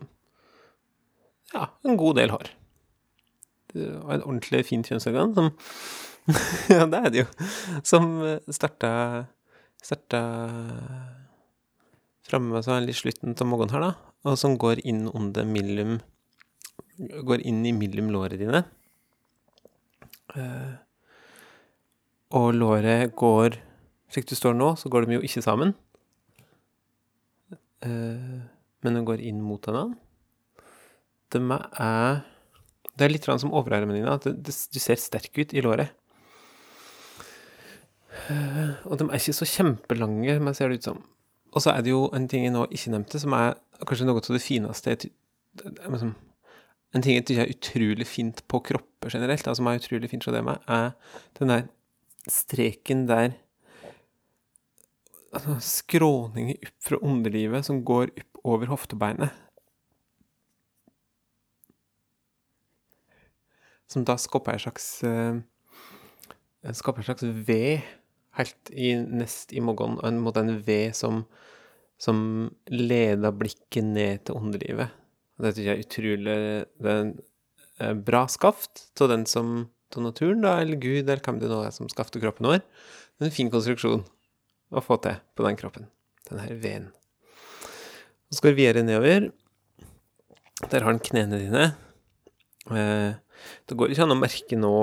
Ja, 1.52 1.66
en 1.84 2.00
god 2.00 2.16
del 2.22 2.32
hår. 2.32 2.48
Og 3.76 4.14
et 4.16 4.24
ordentlig 4.24 4.64
fint 4.70 4.88
kjønnsorgan 4.88 5.36
som 5.36 5.52
Ja, 6.72 6.88
det 6.88 7.02
er 7.02 7.12
det 7.12 7.26
jo. 7.26 7.28
Som 7.84 8.16
starta 8.48 8.94
Starta 9.84 10.24
framme 12.26 12.64
så 12.64 12.80
litt 12.80 13.04
slutten 13.04 13.36
av 13.36 13.52
morgenen 13.52 13.76
her, 13.76 13.84
da, 13.84 14.16
og 14.32 14.40
som 14.40 14.56
går 14.56 14.80
inn 14.88 15.10
under 15.12 15.44
millum 15.44 16.00
Går 16.96 17.44
inn 17.44 17.66
i 17.68 17.76
millum 17.76 18.08
låret 18.16 18.40
dine. 18.40 18.64
Uh, 20.32 20.80
og 22.40 22.54
låret 22.56 23.12
går 23.20 23.60
Slik 24.14 24.28
du 24.30 24.36
står 24.38 24.56
nå, 24.58 24.74
så 24.80 24.90
går 24.92 25.06
de 25.06 25.18
jo 25.18 25.26
ikke 25.26 25.44
sammen. 25.46 25.74
Eh, 27.86 28.40
men 28.86 28.98
de 28.98 29.04
går 29.08 29.24
inn 29.26 29.42
mot 29.44 29.62
hverandre. 29.62 29.98
De 31.34 31.42
er 31.42 32.24
Det 32.96 33.04
er 33.04 33.12
litt 33.12 33.26
som 33.28 33.52
overarmene 33.52 33.98
dine, 33.98 34.14
at 34.14 34.24
du 34.24 34.80
ser 34.80 34.96
sterk 34.96 35.36
ut 35.36 35.52
i 35.52 35.60
låret. 35.60 35.92
Eh, 38.30 38.72
og 38.88 38.96
de 39.00 39.10
er 39.10 39.20
ikke 39.20 39.36
så 39.36 39.48
kjempelange, 39.50 40.38
men 40.40 40.56
ser 40.56 40.72
det 40.72 40.80
ut 40.80 40.88
som. 40.88 41.02
Og 41.52 41.64
så 41.64 41.74
er 41.74 41.84
det 41.84 41.92
jo 41.92 42.06
en 42.16 42.28
ting 42.32 42.46
jeg 42.46 42.54
nå 42.56 42.64
ikke 42.72 42.94
nevnte, 42.94 43.20
som 43.20 43.36
er 43.36 43.58
kanskje 43.84 44.08
noe 44.08 44.22
av 44.22 44.32
det 44.32 44.44
fineste 44.44 44.96
liksom, 44.96 46.16
En 46.96 47.04
ting 47.04 47.18
jeg 47.18 47.26
syns 47.28 47.42
er 47.44 47.52
utrolig 47.52 48.06
fint 48.08 48.38
på 48.48 48.62
kropper 48.64 49.12
generelt, 49.12 49.44
som 49.44 49.68
er 49.68 49.82
utrolig 49.82 50.08
fint 50.08 50.24
se 50.24 50.32
det 50.32 50.44
med, 50.48 50.62
er 50.72 50.94
den 51.36 51.52
der 51.52 51.66
streken 52.32 53.04
der 53.10 53.34
altså, 55.36 55.58
Skråningen 55.63 56.58
opp 56.60 56.88
fra 56.88 57.00
underlivet 57.04 57.68
som 57.68 57.84
går 57.88 58.13
opp 58.13 58.42
over 58.46 58.72
hoftebeinet. 58.72 59.34
Som 63.92 64.06
da 64.08 64.18
skaper 64.20 64.56
en 64.56 64.63
slags 64.65 64.88
eh, 65.06 65.42
Skaper 66.74 67.04
en 67.04 67.08
slags 67.12 67.27
V 67.48 67.60
helt 68.36 68.72
i, 68.74 68.96
nest 68.96 69.54
i 69.56 69.62
magen, 69.63 70.00
og 70.01 70.08
en 70.10 70.24
måte 70.24 70.42
en 70.44 70.58
V 70.65 70.89
som, 70.98 71.22
som 72.01 72.50
leder 72.72 73.36
blikket 73.38 73.86
ned 73.86 74.25
til 74.25 74.42
underlivet. 74.42 74.92
Det 75.39 75.54
syns 75.54 75.68
jeg 75.68 75.75
er 75.75 75.86
utrolig 75.86 76.36
Det 76.82 76.92
er 76.92 77.00
en 77.04 77.13
eh, 77.80 77.96
bra 78.08 78.25
skaft 78.32 78.88
av 79.04 79.13
den 79.13 79.25
som 79.30 79.70
av 79.96 80.04
naturen, 80.04 80.42
da, 80.44 80.58
eller 80.60 80.75
Gud, 80.82 81.06
eller 81.06 81.22
hvem 81.24 81.38
det 81.39 81.48
nå 81.48 81.62
er 81.63 81.72
som 81.72 81.88
skafter 81.88 82.20
kroppen 82.20 82.50
vår. 82.50 82.60
Det 82.60 83.24
er 83.24 83.30
en 83.30 83.36
fin 83.38 83.51
konstruksjon 83.54 84.04
å 84.75 84.84
få 84.84 85.00
til 85.03 85.17
på 85.36 85.46
den 85.46 85.58
kroppen. 85.60 85.89
Den 86.29 86.41
her 86.44 86.53
V-en. 86.62 86.89
Så 88.29 88.39
skal 88.39 88.53
vi 88.53 88.63
videre 88.63 88.84
nedover. 88.84 89.29
Der 90.72 90.82
har 90.82 90.89
han 90.89 91.01
knærne 91.03 91.39
dine. 91.39 91.65
Eh, 92.72 93.13
det 93.70 93.77
går 93.77 93.94
ikke 93.94 94.08
an 94.08 94.15
å 94.15 94.17
merke 94.17 94.58
nå 94.58 94.75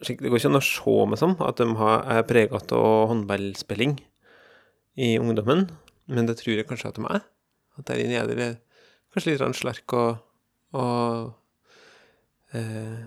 Det 0.00 0.14
går 0.16 0.38
ikke 0.38 0.48
an 0.48 0.60
å 0.60 0.64
se 0.64 0.94
meg 1.10 1.18
sånn 1.20 1.34
at 1.44 1.58
de 1.60 1.66
er 1.68 2.22
prega 2.24 2.56
av 2.56 3.10
håndballspilling 3.10 3.98
i 4.96 5.10
ungdommen, 5.20 5.66
men 6.08 6.28
det 6.28 6.38
tror 6.38 6.54
jeg 6.56 6.68
kanskje 6.70 6.88
at 6.88 6.96
de 6.96 7.04
er. 7.04 7.26
At 7.76 7.90
der 7.90 8.00
inne 8.00 8.16
er 8.16 8.30
det 8.30 8.48
kanskje 9.12 9.34
litt 9.34 9.58
slerk 9.58 9.92
og, 9.98 10.22
og 10.72 11.34
eh, 12.56 13.04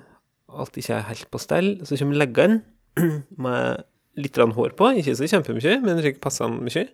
alt 0.53 0.77
ikke 0.77 1.00
er 1.00 1.10
helt 1.10 1.32
på 1.34 1.41
stell. 1.41 1.72
Så 1.82 1.98
kommer 1.98 2.22
leggene 2.22 2.62
med 3.43 3.88
litt 4.20 4.38
hår 4.38 4.75
på, 4.77 4.91
ikke 5.00 5.15
så 5.17 5.29
kjempemye, 5.29 5.79
men 5.84 6.01
slik 6.01 6.22
passende 6.24 6.62
mye. 6.65 6.86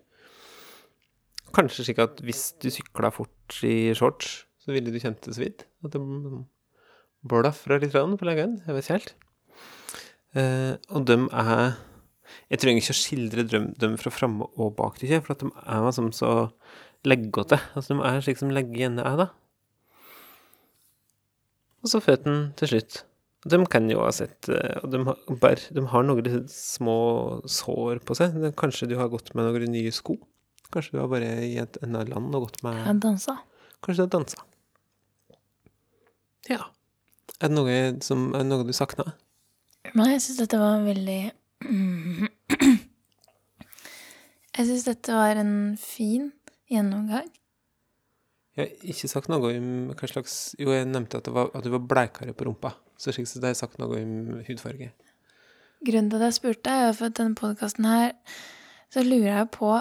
Kanskje 1.55 1.87
slik 1.87 1.99
at 2.03 2.21
hvis 2.23 2.51
du 2.61 2.69
sykla 2.71 3.11
fort 3.13 3.59
i 3.65 3.91
shorts, 3.97 4.43
så 4.61 4.75
ville 4.75 4.93
du 4.93 4.99
kjent 5.01 5.21
det 5.25 5.35
så 5.35 5.43
vidt. 5.43 5.65
At 5.83 5.95
det 5.95 6.01
blafra 7.25 7.79
litt 7.81 7.95
på 7.95 8.27
leggen. 8.27 8.59
Jeg 8.65 8.75
vet 8.75 8.85
ikke 8.85 8.97
helt. 8.97 9.13
Eh, 10.37 10.73
og 10.93 11.05
de 11.09 11.23
er 11.33 11.77
Jeg 12.49 12.59
trenger 12.61 12.83
ikke 12.83 12.93
å 12.93 12.97
skildre 12.97 13.43
dem, 13.49 13.95
fra 13.97 14.11
framme 14.13 14.45
og 14.61 14.75
bak, 14.77 14.99
ikke, 15.01 15.21
for 15.25 15.33
at 15.33 15.41
de 15.41 15.49
er 15.49 15.81
liksom 15.81 16.11
så 16.13 16.31
leggete. 17.03 17.57
Altså, 17.73 17.95
de 17.95 18.05
er 18.05 18.21
slik 18.21 18.37
som 18.37 18.53
leggjene 18.53 19.01
er, 19.01 19.15
da. 19.17 19.27
Og 21.81 21.89
så 21.89 22.01
føttene 22.03 22.51
til 22.59 22.71
slutt. 22.73 22.99
De 23.47 23.59
kan 23.71 23.87
jo 23.87 24.01
ha 24.03 24.11
sett 24.11 24.49
eh, 24.51 24.81
de 24.91 24.99
har, 25.07 25.61
de 25.71 25.83
har 25.93 26.03
noen 26.03 26.41
små 26.51 26.97
sår 27.47 28.01
på 28.03 28.17
seg. 28.19 28.35
Kanskje 28.59 28.89
du 28.91 28.97
har 28.99 29.11
gått 29.11 29.31
med 29.37 29.47
noen 29.47 29.71
nye 29.71 29.93
sko? 29.95 30.17
Kanskje 30.73 30.97
du 30.97 30.99
har 31.01 31.07
bare 31.11 31.29
i 31.47 31.55
et 31.61 31.79
annet 31.85 32.11
land 32.11 32.35
og 32.35 32.49
gått 32.49 32.59
med 32.65 32.75
Jeg 32.83 32.99
dansa. 33.05 33.37
Kanskje 33.79 34.01
du 34.01 34.05
har 34.05 34.11
dansa? 34.17 34.43
Ja. 36.49 36.67
Er 37.39 37.47
det 37.47 37.55
noe, 37.55 37.77
som, 38.03 38.33
er 38.35 38.43
det 38.43 38.49
noe 38.51 38.67
du 38.67 38.73
savna? 38.75 39.05
Nei, 39.95 40.11
jeg 40.11 40.21
syns 40.25 40.41
dette 40.41 40.59
var 40.59 40.83
veldig 40.83 41.21
Jeg 44.59 44.67
syns 44.67 44.85
dette 44.89 45.15
var 45.15 45.39
en 45.39 45.77
fin 45.79 46.33
gjennomgang. 46.67 47.29
Jeg 48.59 48.65
har 48.65 48.91
ikke 48.91 49.07
sagt 49.07 49.29
noe 49.31 49.53
om 49.55 49.67
hva 49.93 50.07
slags 50.11 50.33
Jo, 50.59 50.73
jeg 50.75 50.89
nevnte 50.89 51.21
at, 51.21 51.29
det 51.29 51.33
var, 51.35 51.47
at 51.55 51.63
du 51.63 51.71
var 51.71 51.85
bleikere 51.87 52.35
på 52.35 52.49
rumpa. 52.49 52.73
Så 52.99 53.13
slik 53.15 53.29
sett 53.29 53.45
har 53.45 53.53
jeg 53.53 53.61
sagt 53.61 53.79
noe 53.79 54.01
om 54.01 54.41
hudfarge. 54.47 54.91
Grunnen 55.85 56.09
til 56.11 56.19
at 56.19 56.27
jeg 56.27 56.37
spurte, 56.37 56.73
er 56.73 56.95
for 56.95 57.07
at 57.07 57.17
denne 57.19 57.39
podkasten 57.39 57.87
her 57.87 58.11
så 58.91 59.03
lurer 59.05 59.31
jeg 59.31 59.49
på 59.55 59.73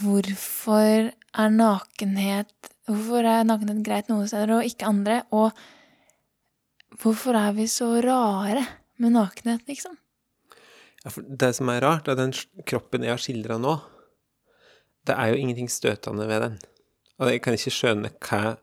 hvorfor 0.00 1.10
er 1.12 1.52
nakenhet 1.52 2.52
Hvorfor 2.88 3.22
er 3.28 3.44
nakenhet 3.46 3.84
greit 3.86 4.08
noen 4.10 4.26
steder 4.26 4.56
og 4.56 4.66
ikke 4.66 4.88
andre? 4.88 5.20
Og 5.30 5.52
hvorfor 6.98 7.36
er 7.38 7.52
vi 7.54 7.68
så 7.70 7.92
rare 8.02 8.64
med 8.98 9.14
nakenhet, 9.14 9.62
liksom? 9.70 9.94
Ja, 11.04 11.10
for 11.10 11.22
det 11.22 11.52
som 11.54 11.70
er 11.70 11.82
rart, 11.82 12.10
er 12.10 12.18
den 12.18 12.34
kroppen 12.66 13.06
jeg 13.06 13.14
har 13.14 13.22
skildra 13.22 13.58
nå, 13.62 13.76
det 15.06 15.14
er 15.14 15.30
jo 15.30 15.38
ingenting 15.38 15.70
støtende 15.70 16.26
ved 16.30 16.42
den. 16.44 16.58
Og 17.22 17.30
jeg 17.30 17.42
kan 17.42 17.54
ikke 17.54 17.74
skjønne 17.74 18.10
hva 18.22 18.56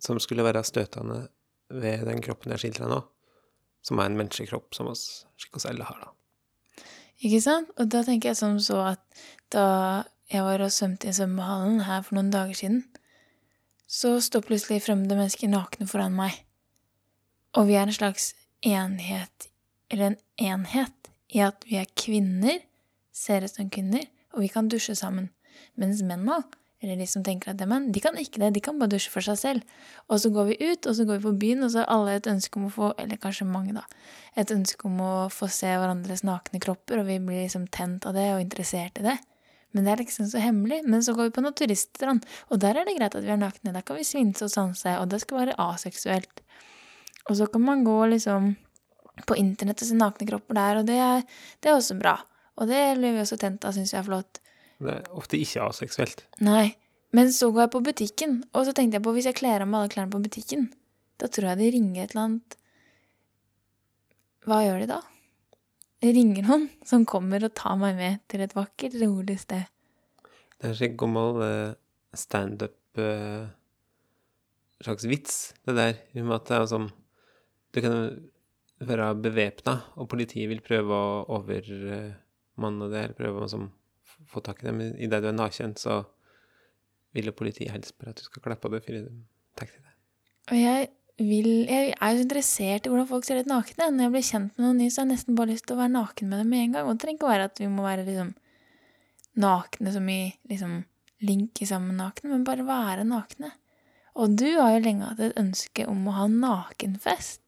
som 0.00 0.20
skulle 0.20 0.44
være 0.44 0.64
støtende 0.64 1.26
ved 1.70 2.06
den 2.08 2.22
kroppen 2.24 2.52
jeg 2.54 2.64
skildrer 2.64 2.90
nå, 2.90 3.00
som 3.86 4.00
er 4.00 4.10
en 4.10 4.18
menneskekropp 4.18 4.74
som 4.76 4.90
oss, 4.90 5.24
slik 5.40 5.56
oss 5.56 5.68
alle 5.70 5.86
har, 5.86 6.00
da. 6.04 6.14
Ikke 7.20 7.42
sant? 7.44 7.70
Og 7.76 7.90
da 7.92 8.02
tenker 8.06 8.30
jeg 8.30 8.40
som 8.40 8.56
så 8.62 8.80
at 8.94 9.22
da 9.52 9.66
jeg 10.30 10.44
var 10.46 10.62
og 10.62 10.72
svømte 10.72 11.10
i 11.10 11.14
svømmehallen 11.14 11.82
her 11.88 12.04
for 12.06 12.16
noen 12.16 12.30
dager 12.32 12.56
siden, 12.56 12.84
så 13.90 14.14
står 14.22 14.46
plutselig 14.46 14.84
fremmede 14.84 15.18
mennesker 15.18 15.50
nakne 15.50 15.88
foran 15.90 16.14
meg. 16.14 16.36
Og 17.58 17.66
vi 17.66 17.74
er 17.74 17.88
en 17.88 17.96
slags 17.96 18.30
enhet, 18.62 19.50
eller 19.90 20.12
en 20.12 20.20
enhet, 20.38 21.10
i 21.30 21.42
at 21.42 21.66
vi 21.66 21.76
er 21.78 21.90
kvinner, 21.98 22.62
ser 23.12 23.44
ut 23.44 23.52
som 23.52 23.70
kvinner, 23.70 24.06
og 24.34 24.44
vi 24.44 24.50
kan 24.50 24.70
dusje 24.70 24.94
sammen. 24.98 25.28
Mens 25.74 26.02
mennene 26.02 26.40
eller 26.80 26.96
de 26.96 27.06
som 27.08 27.24
tenker 27.24 27.52
at 27.52 27.60
er 27.60 27.88
de 27.92 28.00
kan 28.00 28.16
ikke 28.16 28.40
det. 28.40 28.54
De 28.56 28.60
kan 28.64 28.78
bare 28.80 28.94
dusje 28.94 29.12
for 29.12 29.20
seg 29.20 29.36
selv. 29.36 29.80
Og 30.08 30.20
så 30.22 30.30
går 30.32 30.46
vi 30.48 30.56
ut, 30.64 30.86
og 30.86 30.94
så 30.96 31.04
går 31.04 31.18
vi 31.18 31.26
på 31.26 31.32
byen, 31.42 31.64
og 31.64 31.72
så 31.74 31.82
har 31.82 31.90
alle 31.92 32.14
et 32.16 32.28
ønske 32.30 32.56
om 32.56 32.68
å 32.70 32.72
få 32.72 32.92
Eller 32.98 33.20
kanskje 33.20 33.44
mange, 33.44 33.74
da. 33.76 33.84
Et 34.34 34.50
ønske 34.50 34.88
om 34.88 34.96
å 35.04 35.28
få 35.28 35.48
se 35.52 35.68
hverandres 35.68 36.24
nakne 36.24 36.60
kropper, 36.60 37.02
og 37.02 37.06
vi 37.10 37.18
blir 37.20 37.44
liksom 37.44 37.68
tent 37.68 38.06
av 38.08 38.16
det 38.16 38.30
og 38.32 38.40
interessert 38.40 38.96
i 38.98 39.04
det. 39.10 39.18
Men 39.72 39.84
det 39.84 39.92
er 39.92 40.02
liksom 40.06 40.30
så 40.32 40.40
hemmelig. 40.40 40.80
Men 40.88 41.04
så 41.04 41.12
går 41.12 41.28
vi 41.28 41.36
på 41.36 41.44
naturiststrand, 41.44 42.24
og 42.48 42.64
der 42.64 42.80
er 42.80 42.88
det 42.88 42.96
greit 42.96 43.14
at 43.14 43.28
vi 43.28 43.34
er 43.34 43.40
nakne. 43.40 43.76
Der 43.76 43.84
kan 43.84 44.00
vi 44.00 44.08
svinse 44.08 44.48
og 44.48 44.54
sanse, 44.54 44.96
og 44.96 45.12
det 45.12 45.20
skal 45.20 45.44
være 45.44 45.60
aseksuelt. 45.60 46.42
Og 47.28 47.36
så 47.36 47.46
kan 47.46 47.60
man 47.60 47.84
gå 47.84 47.98
liksom 48.16 48.54
på 49.28 49.36
internett 49.36 49.82
og 49.84 49.90
se 49.90 50.00
nakne 50.00 50.26
kropper 50.32 50.56
der, 50.56 50.80
og 50.80 50.88
det 50.88 50.96
er, 50.96 51.26
det 51.60 51.68
er 51.68 51.76
også 51.76 52.00
bra. 52.00 52.16
Og 52.56 52.72
det 52.72 52.80
blir 52.96 53.18
vi 53.18 53.20
også 53.20 53.36
tent 53.40 53.68
av, 53.68 53.76
syns 53.76 53.92
vi 53.92 54.00
er 54.00 54.06
flott. 54.08 54.40
Det 54.80 54.94
er 54.94 55.10
ofte 55.16 55.38
ikke 55.40 55.66
aseksuelt. 55.68 56.24
Nei. 56.44 56.70
Men 57.16 57.32
så 57.34 57.48
går 57.50 57.64
jeg 57.64 57.72
på 57.74 57.82
butikken, 57.84 58.34
og 58.54 58.66
så 58.66 58.74
tenkte 58.76 58.98
jeg 58.98 59.04
på 59.04 59.12
hvis 59.16 59.26
jeg 59.26 59.38
kler 59.40 59.64
av 59.64 59.68
meg 59.68 59.82
alle 59.82 59.92
klærne 59.92 60.12
på 60.12 60.22
butikken, 60.22 60.68
da 61.18 61.28
tror 61.28 61.50
jeg 61.50 61.60
de 61.60 61.70
ringer 61.74 62.04
et 62.04 62.12
eller 62.14 62.26
annet 62.28 62.56
Hva 64.46 64.60
gjør 64.64 64.78
de 64.80 64.86
da? 64.92 65.00
Det 66.00 66.14
ringer 66.16 66.46
noen 66.46 66.68
som 66.86 67.04
kommer 67.08 67.44
og 67.44 67.52
tar 67.58 67.76
meg 67.80 67.98
med 67.98 68.22
til 68.30 68.44
et 68.44 68.54
vakkert, 68.56 68.94
rolig 69.02 69.36
sted. 69.42 69.66
Det 70.56 70.68
er 70.68 70.70
en 70.70 70.78
slik 70.78 70.94
gammel 71.00 71.42
uh, 71.42 71.74
standup 72.16 72.78
uh, 73.00 73.50
slags 74.80 75.04
vits, 75.10 75.36
det 75.66 75.76
der, 75.76 75.98
i 76.14 76.22
og 76.22 76.30
med 76.30 76.38
at 76.38 76.48
det 76.48 76.56
er 76.56 76.70
sånn 76.70 76.88
Du 77.70 77.82
kan 77.84 77.98
være 78.80 79.10
bevæpna, 79.20 79.76
og 80.00 80.08
politiet 80.10 80.48
vil 80.50 80.62
prøve 80.64 80.96
å 80.96 81.20
overmanne 81.36 82.88
det, 82.90 83.02
eller 83.04 83.18
prøve 83.18 83.44
å 83.44 83.50
sånn 83.50 83.68
få 84.30 84.42
tak 84.44 84.62
i 84.62 84.68
dem. 84.68 84.80
idet 84.80 85.22
du 85.22 85.28
er 85.28 85.36
naken, 85.36 85.76
så 85.76 86.02
vil 87.16 87.30
jo 87.30 87.36
politiet 87.36 87.72
helst 87.74 87.96
bare 87.98 88.14
at 88.14 88.20
du 88.20 88.26
skal 88.26 88.44
kle 88.44 88.56
på 88.56 88.70
deg 88.72 88.84
før 88.86 88.96
de 88.96 89.04
tar 89.58 89.70
til 89.70 89.82
deg. 89.82 89.94
Og 90.50 90.58
jeg 90.58 90.88
vil 91.20 91.66
Jeg 91.68 91.94
er 92.00 92.12
jo 92.14 92.16
så 92.16 92.24
interessert 92.24 92.86
i 92.86 92.90
hvordan 92.90 93.08
folk 93.08 93.26
ser 93.26 93.42
ut 93.42 93.50
nakne. 93.50 93.90
Når 93.92 94.06
jeg 94.06 94.12
blir 94.14 94.24
kjent 94.24 94.54
med 94.56 94.64
noen 94.64 94.78
nye, 94.80 94.92
så 94.92 95.02
har 95.02 95.06
jeg 95.08 95.16
nesten 95.18 95.36
bare 95.36 95.52
lyst 95.52 95.66
til 95.68 95.76
å 95.76 95.80
være 95.82 95.92
naken 95.92 96.30
med 96.30 96.40
dem 96.40 96.48
med 96.48 96.62
en 96.64 96.76
gang. 96.76 96.86
Og 96.86 96.94
det 96.96 97.02
trenger 97.02 97.18
ikke 97.18 97.28
å 97.28 97.32
være 97.34 97.48
at 97.50 97.60
vi 97.60 97.68
må 97.68 97.84
være 97.84 98.06
liksom 98.06 98.30
nakne 99.40 99.92
som 99.92 100.08
i 100.08 100.20
liksom 100.48 100.78
linke 101.28 101.68
sammen 101.68 102.00
nakne, 102.00 102.30
men 102.32 102.46
bare 102.48 102.64
være 102.64 103.04
nakne. 103.04 103.52
Og 104.16 104.32
du 104.40 104.48
har 104.56 104.72
jo 104.74 104.82
lenge 104.84 105.10
hatt 105.10 105.20
et 105.22 105.36
ønske 105.38 105.84
om 105.88 106.08
å 106.08 106.16
ha 106.16 106.26
nakenfest. 106.32 107.44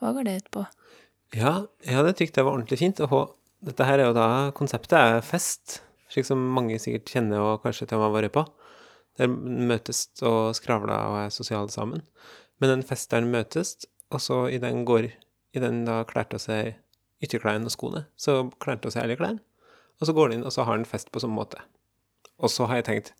Hva 0.00 0.14
går 0.16 0.26
det 0.26 0.38
ut 0.40 0.50
på? 0.56 0.64
Ja, 1.36 1.52
jeg 1.84 1.96
hadde 1.96 2.16
tykt 2.16 2.36
det 2.36 2.44
var 2.46 2.56
ordentlig 2.56 2.80
fint. 2.80 3.00
Og 3.04 3.36
dette 3.64 3.86
her 3.86 4.00
er 4.00 4.10
jo 4.10 4.16
da 4.16 4.28
Konseptet 4.56 4.98
er 4.98 5.24
fest 5.24 5.82
slik 6.12 6.28
som 6.28 6.42
mange 6.54 6.78
sikkert 6.82 7.10
kjenner 7.14 7.42
og 7.42 7.64
kanskje 7.64 7.88
til 7.90 8.02
har 8.02 8.12
vært 8.14 8.34
på. 8.34 8.44
Der 9.20 9.28
møtes 9.32 10.06
og 10.24 10.54
skravler 10.56 11.08
og 11.10 11.18
er 11.24 11.34
sosiale 11.34 11.72
sammen. 11.72 12.04
Men 12.60 12.76
en 12.76 12.86
fest 12.86 13.10
der 13.12 13.26
møtes, 13.26 13.76
og 14.12 14.20
så 14.22 14.44
i 14.52 14.60
den 14.62 14.84
går 14.88 15.10
i 15.52 15.60
den 15.60 15.82
da 15.84 16.02
klærte 16.08 16.38
hun 16.38 16.44
seg 16.44 16.76
ytterklærne 17.22 17.68
og 17.68 17.74
skoene, 17.74 18.06
så 18.16 18.44
klærte 18.62 18.88
hun 18.88 18.94
seg 18.94 19.04
alle 19.04 19.18
klærne. 19.20 19.42
Og 20.00 20.08
så 20.08 20.14
går 20.16 20.30
han 20.30 20.38
inn, 20.38 20.46
og 20.48 20.54
så 20.54 20.64
har 20.66 20.78
han 20.78 20.88
fest 20.88 21.12
på 21.12 21.20
sånn 21.22 21.34
måte. 21.34 21.60
Og 22.42 22.50
så 22.50 22.66
har 22.66 22.80
jeg 22.80 22.88
tenkt 22.88 23.12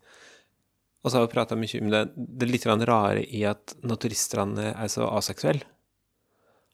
Og 1.03 1.11
så 1.11 1.17
har 1.17 1.25
vi 1.25 1.33
prata 1.33 1.55
mye 1.59 1.79
om 1.83 1.89
det, 1.91 1.99
det 2.15 2.47
litt 2.47 2.65
rare 2.65 3.25
i 3.27 3.41
at 3.43 3.73
naturiststrandene 3.83 4.69
er 4.71 4.87
så 4.87 5.09
aseksuelle. 5.11 5.65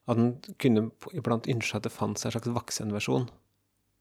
At 0.06 0.18
en 0.22 0.36
kunne 0.62 0.92
iblant 1.18 1.50
ønske 1.50 1.78
at 1.78 1.88
det 1.88 1.94
fantes 1.94 2.26
en 2.26 2.36
slags 2.36 2.52
voksenversjon 2.54 3.26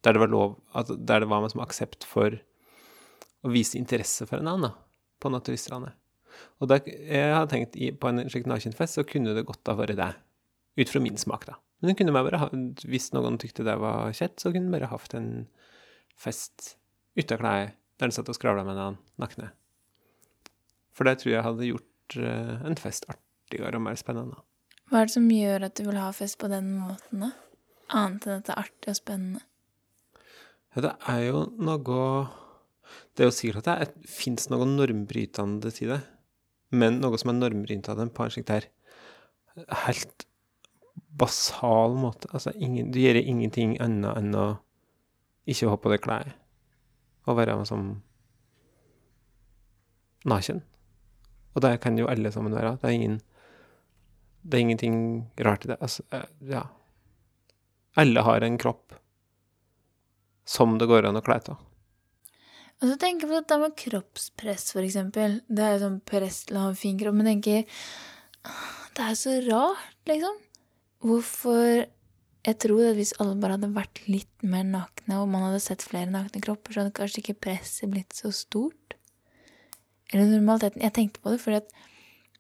der 0.06 0.14
det 0.14 0.22
var 0.22 0.30
lov 0.30 0.58
Der 0.88 1.20
det 1.20 1.28
var 1.28 1.42
med 1.42 1.50
som 1.50 1.62
aksept 1.64 2.04
for 2.06 2.38
å 3.42 3.50
vise 3.50 3.78
interesse 3.78 4.26
for 4.26 4.38
en 4.38 4.50
annen, 4.50 4.70
da, 4.70 5.08
på 5.22 5.30
naturistlandet. 5.30 5.94
Og 6.62 6.70
der, 6.70 6.82
jeg 6.86 7.34
hadde 7.34 7.50
tenkt 7.50 7.76
i, 7.78 7.90
på 7.94 8.10
en 8.10 8.22
slik 8.30 8.46
nakenfest, 8.50 8.98
så 8.98 9.06
kunne 9.06 9.34
det 9.34 9.46
godt 9.46 9.66
ha 9.70 9.76
vært 9.78 9.98
det. 9.98 10.10
Ut 10.78 10.90
fra 10.90 11.02
min 11.02 11.18
smak, 11.18 11.46
da. 11.46 11.58
Men 11.82 11.94
kunne 11.98 12.14
bare 12.14 12.48
hvis 12.86 13.12
noen 13.14 13.38
tykte 13.38 13.66
det 13.66 13.76
var 13.78 14.10
kjett, 14.14 14.38
så 14.42 14.50
kunne 14.50 14.66
en 14.66 14.74
bare 14.74 14.90
hatt 14.90 15.14
en 15.14 15.30
fest 16.18 16.74
uten 17.18 17.38
klær 17.38 17.72
der 17.98 18.10
en 18.10 18.14
satt 18.14 18.30
og 18.30 18.36
skravla 18.38 18.64
med 18.66 18.76
en 18.76 18.82
annen 18.82 19.00
nakne. 19.18 19.50
For 20.94 21.06
det 21.06 21.20
tror 21.20 21.34
jeg 21.34 21.46
hadde 21.46 21.70
gjort 21.70 22.18
uh, 22.18 22.54
en 22.66 22.78
fest 22.78 23.06
artigere 23.10 23.78
og 23.78 23.84
mer 23.86 23.98
spennende. 23.98 24.38
Hva 24.88 25.02
er 25.02 25.10
det 25.10 25.14
som 25.14 25.28
gjør 25.30 25.66
at 25.68 25.76
du 25.78 25.84
vil 25.86 26.00
ha 26.00 26.08
fest 26.16 26.38
på 26.40 26.50
den 26.50 26.72
måten, 26.80 27.26
da? 27.26 27.30
Annet 27.94 28.26
enn 28.26 28.40
at 28.40 28.48
det 28.48 28.54
er 28.54 28.62
artig 28.64 28.92
og 28.92 28.98
spennende? 28.98 29.42
Ja, 30.76 30.84
det 30.84 30.92
er 31.08 31.22
jo 31.24 31.44
noe 31.58 32.02
Det 33.16 33.24
er 33.24 33.28
jo 33.28 33.34
sikkert 33.34 33.68
at 33.72 33.94
det 33.96 34.08
fins 34.10 34.48
noe 34.52 34.66
normbrytende 34.68 35.72
til 35.74 35.92
det, 35.94 36.00
men 36.70 37.00
noe 37.02 37.18
som 37.18 37.32
er 37.32 37.38
normbrytende 37.38 38.08
på 38.14 38.24
en 38.24 38.32
slik 38.32 38.46
der 38.48 38.68
helt 39.84 40.26
basal 41.18 41.96
måte. 41.98 42.28
Altså, 42.32 42.52
ingen, 42.54 42.92
du 42.92 43.00
gjør 43.00 43.18
ingenting 43.20 43.76
annet 43.82 44.20
enn 44.20 44.36
å 44.38 44.46
ikke 45.48 45.70
ha 45.72 45.78
på 45.80 45.92
deg 45.92 46.04
klær 46.04 46.30
og 47.28 47.36
være 47.36 47.56
som 47.68 47.88
naken. 50.28 50.62
Og 51.54 51.64
det 51.64 51.78
kan 51.82 51.98
jo 51.98 52.08
alle 52.08 52.32
sammen 52.32 52.54
være. 52.54 52.76
Det 52.80 52.88
er, 52.88 52.94
ingen, 52.94 53.18
det 54.42 54.58
er 54.58 54.64
ingenting 54.64 54.96
rart 55.44 55.66
i 55.66 55.72
det. 55.72 55.78
Altså, 55.80 56.04
eh, 56.14 56.28
ja. 56.52 56.64
Alle 57.98 58.22
har 58.22 58.44
en 58.46 58.58
kropp 58.60 58.94
som 60.48 60.78
det 60.80 60.88
går 60.88 61.08
an 61.08 61.20
å 61.20 61.24
kle 61.24 61.40
av. 61.52 61.58
Og 62.78 62.86
så 62.86 62.94
tenker 63.00 63.26
jeg 63.26 63.32
på 63.32 63.38
dette 63.40 63.58
med 63.58 63.76
kroppspress, 63.80 64.70
for 64.74 64.86
eksempel. 64.86 65.40
Det 65.50 65.64
er 65.64 65.74
jo 65.74 65.84
sånn 65.84 66.00
press 66.06 66.44
til 66.46 66.58
å 66.58 66.66
ha 66.66 66.72
en 66.72 66.78
fin 66.78 66.98
kropp. 66.98 67.16
Men 67.18 67.32
tenker 67.32 67.64
Det 68.94 69.04
er 69.04 69.16
så 69.18 69.34
rart, 69.48 69.96
liksom. 70.06 70.36
Hvorfor 71.04 71.86
Jeg 72.46 72.56
tror 72.62 72.84
at 72.86 72.96
hvis 72.96 73.16
alle 73.20 73.34
bare 73.36 73.56
hadde 73.56 73.74
vært 73.74 73.98
litt 74.06 74.44
mer 74.46 74.62
nakne, 74.64 75.18
og 75.18 75.26
man 75.28 75.42
hadde 75.42 75.58
sett 75.60 75.82
flere 75.84 76.08
nakne 76.08 76.40
kropper, 76.40 76.72
så 76.72 76.80
hadde 76.80 76.94
kanskje 76.96 77.20
ikke 77.20 77.40
presset 77.44 77.90
blitt 77.90 78.14
så 78.14 78.30
stort. 78.32 78.94
Eller 80.14 80.30
normaliteten. 80.30 80.80
Jeg 80.80 80.94
tenkte 80.96 81.20
på 81.20 81.34
det 81.34 81.42
fordi 81.42 81.58
at 81.58 81.74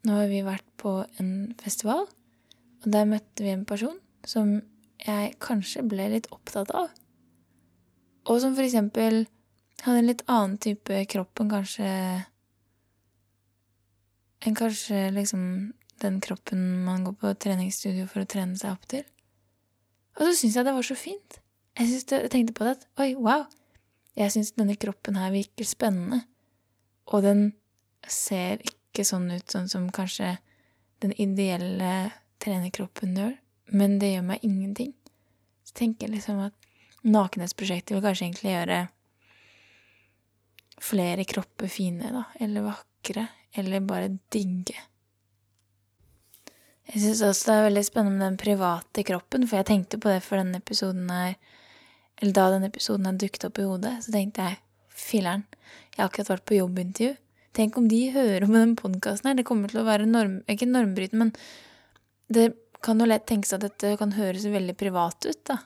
nå 0.06 0.14
har 0.20 0.30
vi 0.30 0.40
vært 0.46 0.64
på 0.80 0.94
en 1.20 1.32
festival, 1.60 2.06
og 2.06 2.88
der 2.94 3.10
møtte 3.10 3.44
vi 3.44 3.52
en 3.52 3.66
person 3.68 3.98
som 4.24 4.54
jeg 5.02 5.34
kanskje 5.42 5.84
ble 5.90 6.08
litt 6.14 6.30
opptatt 6.32 6.72
av. 6.78 6.94
Og 8.28 8.40
som 8.42 8.54
for 8.56 8.64
eksempel 8.64 9.24
hadde 9.84 10.02
en 10.02 10.10
litt 10.10 10.24
annen 10.28 10.58
type 10.60 11.04
kropp 11.12 11.42
enn 11.42 11.52
kanskje 11.52 11.92
Enn 14.46 14.54
kanskje 14.54 15.08
liksom 15.10 15.40
den 15.98 16.20
kroppen 16.22 16.60
man 16.84 17.02
går 17.02 17.16
på 17.18 17.32
treningsstudio 17.42 18.04
for 18.06 18.22
å 18.22 18.28
trene 18.30 18.54
seg 18.54 18.76
opp 18.76 18.84
til. 18.86 19.02
Og 20.14 20.28
så 20.28 20.34
syns 20.38 20.54
jeg 20.54 20.66
det 20.68 20.74
var 20.76 20.86
så 20.86 20.94
fint. 20.94 21.38
Jeg, 21.78 22.02
det, 22.06 22.20
jeg 22.22 22.30
tenkte 22.30 22.54
på 22.54 22.66
det 22.66 22.76
at 22.76 22.86
oi, 23.02 23.08
wow. 23.18 23.48
Jeg 24.18 24.34
syns 24.34 24.52
denne 24.54 24.76
kroppen 24.78 25.18
her 25.18 25.32
virker 25.34 25.66
spennende. 25.66 26.20
Og 27.10 27.26
den 27.26 27.42
ser 28.06 28.62
ikke 28.62 29.02
sånn 29.06 29.26
ut 29.30 29.50
sånn 29.50 29.66
som 29.70 29.90
kanskje 29.94 30.36
den 31.02 31.14
ideelle 31.18 32.12
trenerkroppen 32.42 33.18
gjør. 33.18 33.34
Men 33.74 33.98
det 33.98 34.14
gjør 34.14 34.26
meg 34.30 34.46
ingenting. 34.46 34.94
Så 35.66 35.74
tenker 35.82 36.06
jeg 36.06 36.18
liksom 36.18 36.40
at 36.46 36.67
Nakenhetsprosjektet 37.06 37.94
vil 37.94 38.04
kanskje 38.04 38.26
egentlig 38.26 38.54
gjøre 38.54 38.78
flere 40.82 41.24
kropper 41.26 41.70
fine, 41.70 42.10
da, 42.14 42.24
eller 42.42 42.66
vakre, 42.66 43.26
eller 43.58 43.84
bare 43.86 44.10
digge. 44.34 44.76
Jeg 46.88 47.02
syns 47.02 47.22
også 47.26 47.50
det 47.50 47.54
er 47.54 47.66
veldig 47.68 47.84
spennende 47.84 48.16
med 48.16 48.26
den 48.30 48.40
private 48.40 49.04
kroppen, 49.04 49.46
for 49.46 49.60
jeg 49.60 49.68
tenkte 49.68 50.00
på 50.00 50.10
det 50.10 50.22
for 50.24 50.40
denne 50.40 50.60
episoden 50.62 51.10
her 51.12 51.36
eller 52.18 52.34
da 52.34 52.48
denne 52.50 52.70
episoden 52.72 53.06
her 53.06 53.18
dukket 53.20 53.46
opp 53.46 53.60
i 53.60 53.66
hodet, 53.68 53.94
så 54.02 54.14
tenkte 54.14 54.46
jeg 54.46 54.58
filler'n, 54.98 55.44
jeg 55.94 56.00
har 56.00 56.08
akkurat 56.08 56.32
vært 56.32 56.46
på 56.50 56.56
jobbintervju. 56.58 57.14
Tenk 57.58 57.78
om 57.78 57.86
de 57.90 58.00
hører 58.14 58.46
om 58.46 58.54
den 58.54 58.74
podkasten 58.78 59.30
her. 59.30 59.36
Det 59.38 59.46
kommer 59.46 59.70
til 59.70 59.80
å 59.82 59.86
være 59.86 60.06
norm, 60.06 60.40
ikke 60.50 60.68
normbrytende, 60.68 61.28
men 61.28 62.34
det 62.34 62.50
kan 62.84 63.00
jo 63.00 63.08
lett 63.08 63.26
tenkes 63.26 63.54
at 63.56 63.64
dette 63.64 63.94
kan 63.98 64.14
høres 64.14 64.46
veldig 64.50 64.74
privat 64.78 65.26
ut, 65.26 65.40
da. 65.48 65.58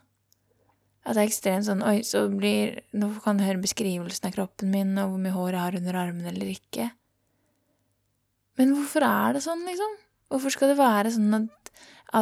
At 1.02 1.16
det 1.16 1.22
er 1.22 1.28
ekstremt 1.28 1.66
sånn 1.66 1.82
Oi, 1.82 2.02
så 2.06 2.28
blir 2.30 2.78
Nå 2.94 3.08
kan 3.24 3.38
du 3.38 3.44
høre 3.46 3.62
beskrivelsen 3.62 4.28
av 4.28 4.36
kroppen 4.36 4.70
min, 4.70 4.94
og 5.02 5.14
hvor 5.14 5.22
mye 5.22 5.34
hår 5.34 5.56
jeg 5.56 5.64
har 5.64 5.78
under 5.80 5.98
armene 6.04 6.30
eller 6.30 6.52
ikke. 6.52 6.90
Men 8.60 8.76
hvorfor 8.76 9.06
er 9.06 9.36
det 9.36 9.42
sånn, 9.46 9.64
liksom? 9.66 9.98
Hvorfor 10.32 10.54
skal 10.54 10.72
det 10.72 10.78
være 10.78 11.12
sånn 11.14 11.34
at, 11.40 11.72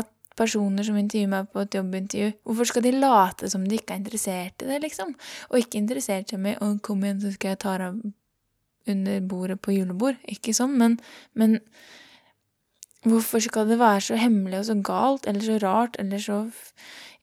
at 0.00 0.10
personer 0.38 0.86
som 0.86 0.96
intervjuer 0.98 1.30
meg 1.30 1.50
på 1.52 1.64
et 1.64 1.76
jobbintervju, 1.76 2.32
hvorfor 2.46 2.70
skal 2.70 2.86
de 2.86 2.94
late 2.96 3.50
som 3.52 3.66
de 3.66 3.76
ikke 3.76 3.96
er 3.96 4.02
interessert 4.02 4.64
i 4.64 4.70
det, 4.70 4.80
liksom? 4.86 5.12
Og 5.50 5.60
ikke 5.60 5.82
interessert 5.82 6.30
seg 6.32 6.40
med 6.40 6.58
'Å, 6.58 6.72
kom 6.82 7.04
igjen, 7.04 7.20
så 7.20 7.34
skal 7.34 7.54
jeg 7.54 7.62
ta 7.66 7.76
deg 7.78 8.12
under 8.88 9.20
bordet 9.20 9.60
på 9.60 9.74
julebord'. 9.76 10.22
Ikke 10.30 10.56
sånn, 10.56 10.78
men, 10.78 10.98
men 11.34 11.60
hvorfor 13.04 13.42
skal 13.44 13.68
det 13.68 13.78
være 13.80 14.00
så 14.00 14.16
hemmelig 14.20 14.58
og 14.58 14.66
så 14.70 14.76
galt, 14.84 15.26
eller 15.26 15.44
så 15.44 15.58
rart, 15.62 15.96
eller 15.98 16.18
så 16.18 16.40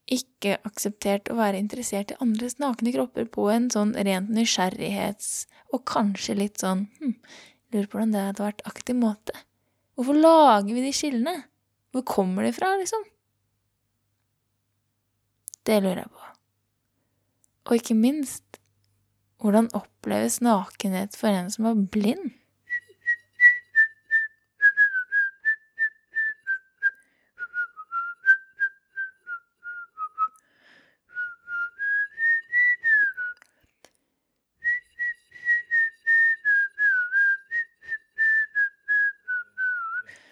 ikke 0.07 0.55
akseptert 0.67 1.27
å 1.31 1.37
være 1.39 1.59
interessert 1.59 2.13
i 2.13 2.17
andres 2.23 2.57
nakne 2.63 2.93
kropper 2.95 3.27
på 3.31 3.49
en 3.51 3.67
sånn 3.73 3.91
rent 4.07 4.31
nysgjerrighets- 4.31 5.47
og 5.75 5.83
kanskje 5.89 6.37
litt 6.37 6.63
sånn 6.63 6.85
hm, 7.01 7.17
lurer 7.73 7.89
på 7.89 7.97
hvordan 7.97 8.15
det 8.15 8.23
hadde 8.29 8.45
vært 8.45 8.65
aktiv 8.69 8.95
måte. 8.95 9.35
Hvorfor 9.97 10.15
lager 10.15 10.71
vi 10.71 10.85
de 10.85 10.93
skillene? 10.95 11.35
Hvor 11.91 12.05
kommer 12.07 12.47
de 12.47 12.53
fra, 12.55 12.75
liksom? 12.79 13.03
Det 15.67 15.81
lurer 15.83 16.05
jeg 16.05 16.11
på. 16.15 16.27
Og 17.67 17.75
ikke 17.75 17.95
minst, 17.99 18.61
hvordan 19.43 19.67
oppleves 19.75 20.39
nakenhet 20.39 21.17
for 21.19 21.27
en 21.35 21.51
som 21.51 21.65
er 21.67 21.81
blind? 21.91 22.29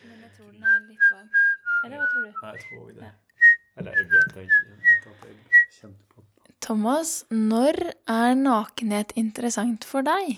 Men 0.08 0.22
jeg 0.24 0.32
tror 0.38 0.52
den 0.52 0.64
er 0.64 0.80
litt 0.88 1.06
varm. 1.12 1.30
Eller 1.86 1.98
hva 2.00 2.08
tror 2.12 2.26
du? 2.26 2.32
Nei, 2.42 2.52
jeg 2.56 2.66
tror 2.70 2.90
det. 2.90 3.04
Ja. 3.04 3.14
Eller 3.78 4.00
jeg 4.00 4.10
vet 4.12 4.36
det 4.36 4.44
ikke. 4.48 4.66
etter 4.96 5.12
at 5.12 5.28
jeg 5.28 5.38
kjente 5.80 6.04
på 6.14 6.24
det. 6.24 6.56
Thomas, 6.86 7.24
når 7.34 7.80
er 8.06 8.36
nakenhet 8.38 9.10
interessant 9.18 9.88
for 9.90 10.06
deg? 10.06 10.36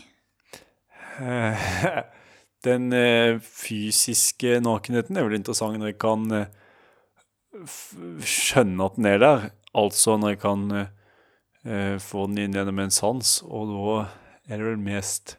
Den 2.63 2.85
eh, 2.95 3.41
fysiske 3.43 4.53
nakenheten 4.63 5.19
er 5.19 5.27
vel 5.27 5.35
interessant 5.35 5.75
når 5.75 5.91
jeg 5.91 5.97
kan 6.05 6.23
eh, 6.37 6.55
skjønne 8.23 8.87
at 8.87 8.95
den 8.95 9.11
er 9.11 9.19
der. 9.25 9.45
Altså 9.75 10.15
når 10.15 10.37
jeg 10.37 10.41
kan 10.45 10.65
eh, 10.77 11.99
få 11.99 12.29
den 12.31 12.39
inn 12.45 12.55
gjennom 12.55 12.79
en 12.79 12.95
sans, 12.95 13.35
og 13.43 13.75
da 13.75 13.99
er 14.47 14.55
det 14.55 14.71
vel 14.71 14.83
mest 14.87 15.35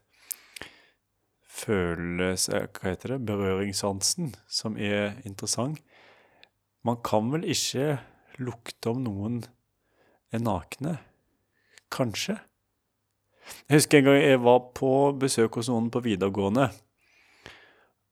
føles... 1.49 2.51
eh, 2.53 2.69
Hva 2.69 2.91
heter 2.93 3.17
det? 3.17 3.23
Berøringssansen 3.33 4.35
som 4.45 4.77
er 4.77 5.23
interessant. 5.25 5.81
Man 6.85 7.01
kan 7.01 7.33
vel 7.33 7.49
ikke 7.49 7.95
lukte 8.45 8.93
om 8.93 9.07
noen 9.09 9.47
er 10.33 10.43
nakne? 10.45 10.99
Kanskje? 11.95 12.39
Jeg 13.69 13.79
husker 13.79 13.99
en 14.01 14.09
gang 14.11 14.19
jeg 14.21 14.43
var 14.45 14.61
på 14.77 14.91
besøk 15.21 15.57
hos 15.57 15.71
noen 15.73 15.89
på 15.93 16.03
videregående. 16.05 16.69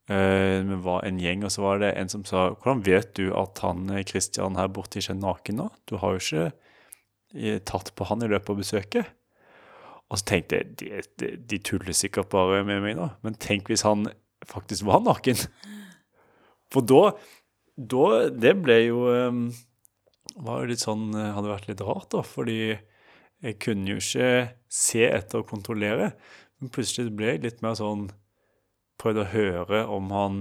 Eh, 0.09 0.63
Vi 0.65 0.79
var 0.87 1.05
en 1.05 1.19
gjeng, 1.21 1.45
og 1.45 1.53
så 1.53 1.63
var 1.65 1.83
det 1.83 1.93
en 1.99 2.09
som 2.09 2.25
sa 2.25 2.49
Hvordan 2.55 2.85
vet 2.87 3.13
du 3.19 3.35
at 3.37 3.59
han 3.65 3.91
Kristian 4.07 4.57
her 4.57 4.69
borte 4.73 5.01
ikke 5.03 5.13
er 5.13 5.21
naken 5.21 5.61
nå? 5.61 5.69
Du 5.85 5.97
har 6.01 6.15
jo 6.17 6.23
ikke 6.23 6.53
eh, 7.35 7.59
tatt 7.59 7.93
på 7.95 8.07
han 8.09 8.23
i 8.23 8.31
løpet 8.31 8.51
av 8.55 8.61
besøket. 8.63 9.13
Og 10.07 10.21
så 10.21 10.29
tenkte 10.31 10.61
jeg 10.61 10.77
de, 10.79 11.03
de, 11.19 11.31
de 11.51 11.59
tuller 11.59 11.93
sikkert 11.97 12.31
bare 12.31 12.63
med 12.65 12.81
meg 12.85 12.97
nå. 12.97 13.11
Men 13.27 13.35
tenk 13.43 13.69
hvis 13.69 13.83
han 13.85 14.07
faktisk 14.47 14.87
var 14.87 15.03
naken. 15.03 15.37
For 16.73 16.87
da, 16.87 17.11
da 17.77 18.29
Det 18.31 18.55
ble 18.63 18.79
jo 18.87 19.03
eh, 19.11 19.41
var 20.45 20.67
litt 20.69 20.85
sånn 20.85 21.09
eh, 21.17 21.33
Hadde 21.37 21.53
vært 21.53 21.71
litt 21.71 21.85
rart, 21.85 22.11
da. 22.13 22.23
Fordi 22.27 22.59
jeg 22.67 23.59
kunne 23.63 23.97
jo 23.97 24.01
ikke 24.01 24.31
se 24.73 25.05
etter 25.09 25.43
og 25.43 25.51
kontrollere. 25.51 26.13
Men 26.61 26.73
plutselig 26.73 27.13
ble 27.17 27.35
jeg 27.35 27.45
litt 27.45 27.65
mer 27.65 27.77
sånn 27.79 28.09
Prøvde 28.97 29.27
å 29.27 29.33
høre 29.35 29.83
om 29.93 30.09
han 30.15 30.39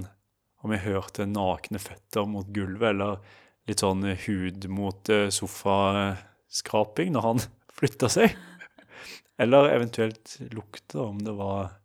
Om 0.63 0.73
jeg 0.75 0.85
hørte 0.85 1.27
nakne 1.27 1.81
føtter 1.81 2.23
mot 2.29 2.47
gulvet, 2.55 2.93
eller 2.93 3.19
litt 3.69 3.83
sånn 3.83 4.05
eh, 4.07 4.21
hud 4.25 4.67
mot 4.71 5.11
eh, 5.13 5.27
sofaskraping 5.33 7.11
når 7.15 7.27
han 7.27 7.43
flytta 7.77 8.09
seg. 8.11 8.37
Eller 9.41 9.73
eventuelt 9.73 10.37
lukte, 10.55 11.01
om 11.03 11.19
det 11.25 11.35
var 11.35 11.75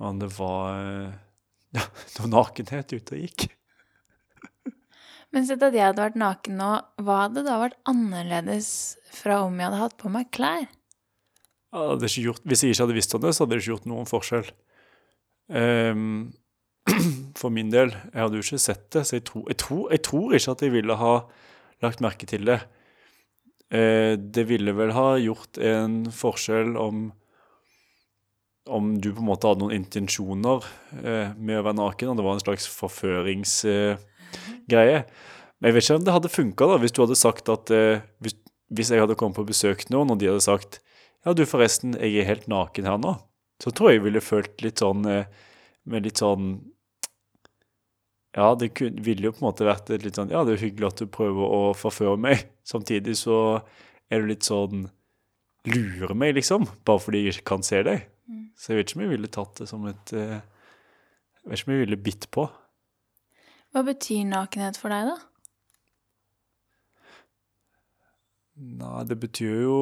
Om 0.00 0.18
det 0.20 0.30
var 0.38 0.80
eh, 0.80 1.14
ja, 1.76 1.84
noe 2.18 2.32
nakenhet 2.32 2.96
ute 2.96 3.16
og 3.16 3.22
gikk. 3.26 3.48
Men 5.34 5.46
sett 5.48 5.64
at 5.66 5.74
jeg 5.74 5.84
hadde 5.88 6.04
vært 6.04 6.18
naken 6.20 6.58
nå, 6.60 6.70
hva 7.02 7.18
hadde 7.24 7.44
da 7.46 7.58
vært 7.60 7.78
annerledes 7.88 8.68
fra 9.16 9.42
om 9.46 9.56
jeg 9.58 9.68
hadde 9.68 9.82
hatt 9.82 9.96
på 10.00 10.12
meg 10.12 10.30
klær? 10.34 10.68
Jeg 11.76 12.22
gjort, 12.22 12.44
hvis 12.46 12.62
jeg 12.62 12.72
ikke 12.72 12.86
hadde 12.86 12.96
visst 12.96 13.14
om 13.16 13.24
det, 13.24 13.34
så 13.34 13.44
hadde 13.44 13.56
det 13.56 13.64
ikke 13.64 13.72
gjort 13.74 13.88
noen 13.90 14.08
forskjell. 14.08 14.48
Um, 15.52 16.06
for 17.40 17.52
min 17.52 17.72
del, 17.74 17.92
jeg 17.92 18.22
hadde 18.22 18.38
jo 18.38 18.46
ikke 18.46 18.62
sett 18.62 18.86
det, 18.94 19.02
så 19.04 19.18
jeg 19.18 19.26
tror, 19.28 19.44
jeg, 19.50 19.60
tror, 19.60 19.84
jeg 19.92 20.04
tror 20.06 20.38
ikke 20.38 20.54
at 20.56 20.64
jeg 20.64 20.74
ville 20.76 20.98
ha 21.02 21.12
lagt 21.84 22.02
merke 22.04 22.30
til 22.30 22.48
det. 22.48 22.60
Uh, 23.66 24.14
det 24.16 24.46
ville 24.48 24.72
vel 24.78 24.94
ha 24.96 25.08
gjort 25.20 25.60
en 25.60 26.04
forskjell 26.14 26.78
om 26.80 27.08
om 28.66 29.00
du 29.00 29.12
på 29.14 29.22
en 29.22 29.28
måte 29.28 29.46
hadde 29.46 29.62
noen 29.62 29.76
intensjoner 29.76 30.64
eh, 30.98 31.28
med 31.38 31.60
å 31.60 31.64
være 31.68 31.78
naken, 31.78 32.08
og 32.10 32.18
det 32.18 32.24
var 32.26 32.34
en 32.34 32.42
slags 32.42 32.66
forføringsgreie. 34.32 35.04
Men 35.60 35.70
jeg 35.70 35.74
vet 35.74 35.84
ikke 35.84 35.96
om 35.96 36.04
det 36.04 36.16
hadde 36.16 36.32
funka 36.32 36.68
hvis 36.82 36.92
du 36.92 37.02
hadde 37.02 37.16
sagt 37.16 37.48
at 37.48 37.70
eh, 37.70 38.04
hvis, 38.20 38.36
hvis 38.68 38.90
jeg 38.92 39.00
hadde 39.00 39.16
kommet 39.16 39.36
på 39.38 39.46
besøk 39.48 39.86
noen 39.90 40.10
og 40.12 40.20
de 40.20 40.28
hadde 40.28 40.44
sagt 40.44 40.80
ja, 41.24 41.32
du 41.34 41.42
forresten, 41.48 41.96
jeg 41.98 42.20
er 42.20 42.28
helt 42.28 42.46
naken 42.46 42.86
her 42.86 42.98
nå, 43.02 43.16
så 43.62 43.72
tror 43.74 43.90
jeg 43.90 43.98
jeg 43.98 44.04
ville 44.04 44.22
følt 44.22 44.62
litt 44.62 44.82
sånn 44.82 45.06
eh, 45.10 45.26
med 45.86 46.06
litt 46.06 46.20
sånn 46.22 46.58
Ja, 48.36 48.54
det 48.54 48.74
kunne, 48.76 49.00
ville 49.00 49.30
jo 49.30 49.32
på 49.32 49.40
en 49.40 49.48
måte 49.48 49.66
vært 49.66 49.88
litt 50.02 50.18
sånn 50.18 50.30
Ja, 50.30 50.44
det 50.44 50.54
er 50.54 50.58
jo 50.58 50.66
hyggelig 50.66 50.90
at 50.92 51.00
du 51.00 51.08
prøver 51.08 51.54
å 51.56 51.62
forføre 51.78 52.18
meg. 52.20 52.50
Samtidig 52.66 53.16
så 53.18 53.62
er 54.12 54.22
du 54.22 54.30
litt 54.30 54.46
sånn 54.46 54.90
Lurer 55.66 56.12
meg, 56.14 56.36
liksom, 56.36 56.68
bare 56.86 57.02
fordi 57.02 57.24
jeg 57.24 57.34
ikke 57.34 57.48
kan 57.56 57.64
se 57.66 57.80
deg. 57.82 58.04
Så 58.54 58.70
jeg 58.70 58.78
vet 58.78 58.90
ikke 58.92 58.98
om 59.00 59.02
jeg 59.02 59.12
ville 59.16 59.30
tatt 59.34 59.58
det 59.58 59.66
som 59.66 59.88
et 59.90 60.12
eh, 60.14 60.36
Jeg 61.42 61.50
vet 61.50 61.58
ikke 61.58 61.66
om 61.66 61.74
jeg 61.74 61.82
ville 61.82 61.98
bitt 62.06 62.28
på. 62.30 62.44
Hva 63.74 63.82
betyr 63.86 64.24
nakenhet 64.28 64.78
for 64.80 64.92
deg, 64.92 65.10
da? 65.10 65.16
Nei, 68.56 69.04
det 69.04 69.18
betyr 69.20 69.58
jo 69.66 69.78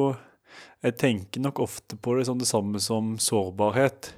Jeg 0.83 0.97
tenker 0.99 1.41
nok 1.41 1.61
ofte 1.63 1.97
på 1.97 2.17
det 2.17 2.25
som 2.27 2.39
det 2.39 2.47
samme 2.47 2.79
som 2.83 3.15
sårbarhet. 3.19 4.13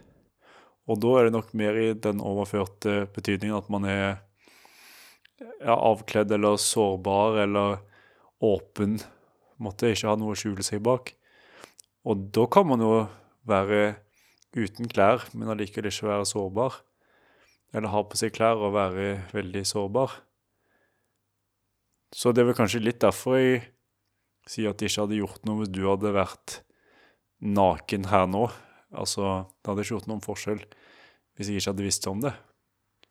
Og 0.88 1.00
da 1.04 1.14
er 1.18 1.28
det 1.28 1.36
nok 1.36 1.54
mer 1.58 1.78
i 1.80 1.92
den 1.94 2.20
overførte 2.24 3.06
betydningen 3.16 3.58
at 3.58 3.70
man 3.74 3.88
er 3.88 4.20
ja, 5.40 5.76
avkledd 5.76 6.32
eller 6.36 6.60
sårbar 6.62 7.40
eller 7.44 7.80
åpen. 8.44 8.98
Måtte 9.58 9.94
ikke 9.94 10.12
ha 10.12 10.18
noe 10.20 10.36
å 10.36 10.40
skjule 10.40 10.66
seg 10.66 10.84
bak. 10.86 11.14
Og 12.08 12.28
da 12.36 12.46
kan 12.52 12.68
man 12.70 12.84
jo 12.84 12.92
være 13.48 13.98
uten 14.58 14.90
klær, 14.92 15.26
men 15.34 15.52
allikevel 15.52 15.90
ikke 15.90 16.12
være 16.12 16.28
sårbar. 16.30 16.82
Eller 17.76 17.92
har 17.92 18.06
på 18.08 18.20
seg 18.20 18.34
klær 18.36 18.60
og 18.64 18.76
være 18.76 19.10
veldig 19.36 19.64
sårbar. 19.68 20.14
Så 22.16 22.32
det 22.32 22.44
er 22.44 22.50
vel 22.52 22.58
kanskje 22.58 22.84
litt 22.84 23.02
derfor 23.04 23.36
jeg 23.40 23.66
sier 24.48 24.72
at 24.72 24.80
det 24.80 24.88
ikke 24.88 25.04
hadde 25.04 25.20
gjort 25.20 25.44
noe 25.48 25.60
hvis 25.62 25.74
du 25.76 25.82
hadde 25.90 26.14
vært 26.16 26.62
naken 27.44 28.08
her 28.08 28.30
nå. 28.32 28.46
Altså, 28.96 29.44
det 29.60 29.72
hadde 29.72 29.84
ikke 29.84 29.96
gjort 29.98 30.12
noen 30.12 30.24
forskjell 30.24 30.62
hvis 31.38 31.52
jeg 31.52 31.60
ikke 31.60 31.74
hadde 31.74 31.86
visst 31.86 32.08
om 32.10 32.24
det. 32.24 32.34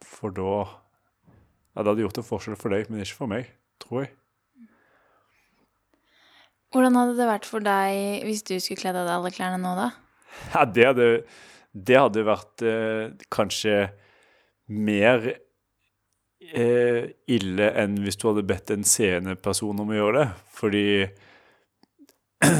For 0.04 0.34
da 0.34 0.54
Ja, 0.56 1.82
det 1.84 1.90
hadde 1.90 2.06
gjort 2.06 2.18
en 2.22 2.24
forskjell 2.24 2.56
for 2.56 2.72
deg, 2.72 2.88
men 2.88 3.02
ikke 3.04 3.18
for 3.18 3.28
meg, 3.28 3.50
tror 3.84 4.06
jeg. 4.06 4.14
Hvordan 6.72 6.96
hadde 6.96 7.18
det 7.18 7.26
vært 7.28 7.48
for 7.48 7.64
deg 7.64 8.24
hvis 8.24 8.42
du 8.48 8.54
skulle 8.56 8.80
kledd 8.80 8.96
av 8.96 9.04
deg 9.04 9.12
alle 9.18 9.32
klærne 9.36 9.60
nå, 9.60 9.74
da? 9.76 9.90
Ja, 10.54 10.64
det 10.64 10.86
hadde, 10.88 11.06
det 11.76 11.98
hadde 12.00 12.24
vært 12.26 12.64
eh, 12.64 13.12
kanskje 13.32 13.76
mer 14.66 15.26
eh, 16.40 17.06
ille 17.30 17.70
enn 17.80 17.98
hvis 18.02 18.18
du 18.20 18.28
hadde 18.30 18.46
bedt 18.46 18.72
en 18.74 18.86
seende 18.86 19.36
person 19.38 19.78
om 19.82 19.92
å 19.92 19.98
gjøre 19.98 20.22
det. 20.22 20.28
Fordi 20.56 20.86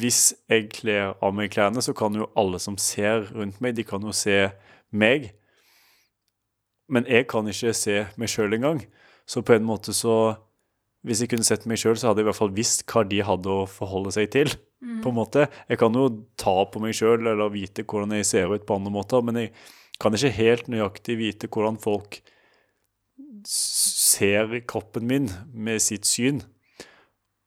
hvis 0.00 0.22
jeg 0.50 0.70
kler 0.74 1.14
av 1.22 1.34
meg 1.36 1.52
klærne, 1.54 1.82
så 1.84 1.94
kan 1.96 2.16
jo 2.16 2.30
alle 2.38 2.60
som 2.62 2.78
ser 2.80 3.28
rundt 3.32 3.60
meg, 3.64 3.76
de 3.76 3.86
kan 3.86 4.02
jo 4.02 4.14
se 4.16 4.48
meg. 4.90 5.30
Men 6.92 7.06
jeg 7.10 7.26
kan 7.30 7.46
ikke 7.50 7.74
se 7.74 8.02
meg 8.18 8.30
sjøl 8.30 8.56
engang. 8.58 8.82
Så 9.26 9.42
på 9.42 9.56
en 9.56 9.66
måte 9.66 9.94
så 9.96 10.36
Hvis 11.06 11.20
jeg 11.22 11.30
kunne 11.30 11.46
sett 11.46 11.68
meg 11.70 11.78
sjøl, 11.78 11.94
så 11.94 12.08
hadde 12.08 12.18
jeg 12.18 12.24
i 12.24 12.28
hvert 12.32 12.38
fall 12.40 12.54
visst 12.56 12.80
hva 12.90 13.04
de 13.06 13.20
hadde 13.22 13.46
å 13.46 13.68
forholde 13.70 14.10
seg 14.10 14.26
til. 14.34 14.48
på 15.04 15.12
en 15.12 15.14
måte. 15.14 15.46
Jeg 15.68 15.78
kan 15.78 15.94
jo 15.94 16.08
ta 16.36 16.64
på 16.66 16.80
meg 16.82 16.96
sjøl 16.98 17.22
eller 17.22 17.52
vite 17.52 17.84
hvordan 17.86 18.16
jeg 18.16 18.26
ser 18.26 18.50
ut 18.50 18.66
på 18.66 18.74
andre 18.74 18.90
måter, 18.90 19.22
men 19.22 19.38
jeg 19.38 19.52
kan 20.02 20.16
ikke 20.16 20.34
helt 20.36 20.68
nøyaktig 20.72 21.18
vite 21.20 21.48
hvordan 21.52 21.78
folk 21.80 22.20
ser 23.46 24.60
kroppen 24.68 25.06
min 25.08 25.30
med 25.52 25.80
sitt 25.82 26.06
syn. 26.08 26.42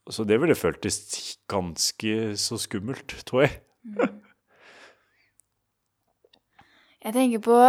Så 0.10 0.26
det 0.26 0.40
ville 0.42 0.58
føltes 0.58 1.38
ganske 1.50 2.16
så 2.40 2.58
skummelt, 2.58 3.14
tror 3.30 3.46
jeg. 3.46 3.60
Jeg 7.00 7.16
tenker 7.16 7.44
på 7.46 7.60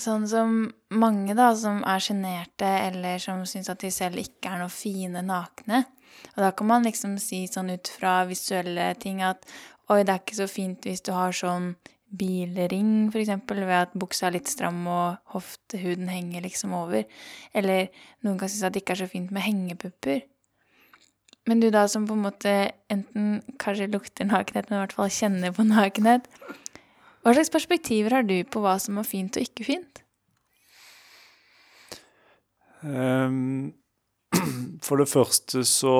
sånn 0.00 0.24
som 0.28 0.56
mange 0.90 1.36
da, 1.36 1.52
som 1.56 1.82
er 1.86 2.02
sjenerte, 2.02 2.68
eller 2.88 3.20
som 3.22 3.44
syns 3.48 3.70
at 3.72 3.84
de 3.84 3.92
selv 3.94 4.20
ikke 4.20 4.50
er 4.50 4.62
noe 4.64 4.72
fine 4.72 5.22
nakne. 5.24 5.84
Og 6.34 6.42
da 6.42 6.50
kan 6.56 6.68
man 6.70 6.88
liksom 6.88 7.16
si 7.22 7.44
sånn 7.50 7.70
ut 7.74 7.90
fra 7.98 8.22
visuelle 8.28 8.90
ting 9.00 9.22
at 9.24 9.44
oi, 9.92 10.02
det 10.02 10.12
er 10.12 10.22
ikke 10.22 10.40
så 10.40 10.48
fint 10.50 10.88
hvis 10.88 11.04
du 11.04 11.12
har 11.16 11.36
sånn 11.36 11.74
bilring, 12.08 13.10
eksempel, 13.12 13.60
ved 13.66 13.82
at 13.82 13.94
buksa 13.98 14.28
er 14.28 14.38
litt 14.38 14.48
stram 14.48 14.80
og 14.88 15.18
hoftehuden 15.34 16.08
henger 16.08 16.44
liksom 16.44 16.72
over. 16.76 17.04
Eller 17.52 17.88
noen 18.24 18.38
kan 18.40 18.48
synes 18.48 18.64
at 18.68 18.74
det 18.74 18.82
ikke 18.82 18.96
er 18.96 19.02
så 19.04 19.10
fint 19.10 19.32
med 19.34 19.44
hengepupper. 19.44 20.24
Men 21.48 21.60
du 21.60 21.70
da 21.72 21.86
som 21.88 22.04
på 22.08 22.16
en 22.16 22.24
måte 22.26 22.54
enten 22.92 23.38
kanskje 23.60 23.88
lukter 23.92 24.28
nakenhet, 24.28 24.68
men 24.68 24.78
i 24.78 24.82
hvert 24.82 24.96
fall 24.96 25.12
kjenner 25.12 25.54
på 25.56 25.64
nakenhet, 25.64 26.28
hva 27.24 27.34
slags 27.34 27.52
perspektiver 27.52 28.14
har 28.14 28.26
du 28.28 28.36
på 28.44 28.60
hva 28.64 28.76
som 28.80 29.00
er 29.00 29.08
fint 29.08 29.36
og 29.36 29.44
ikke 29.44 29.66
fint? 29.66 30.02
Um, 32.80 33.74
for 34.86 35.00
det 35.00 35.08
første 35.10 35.64
så 35.66 35.96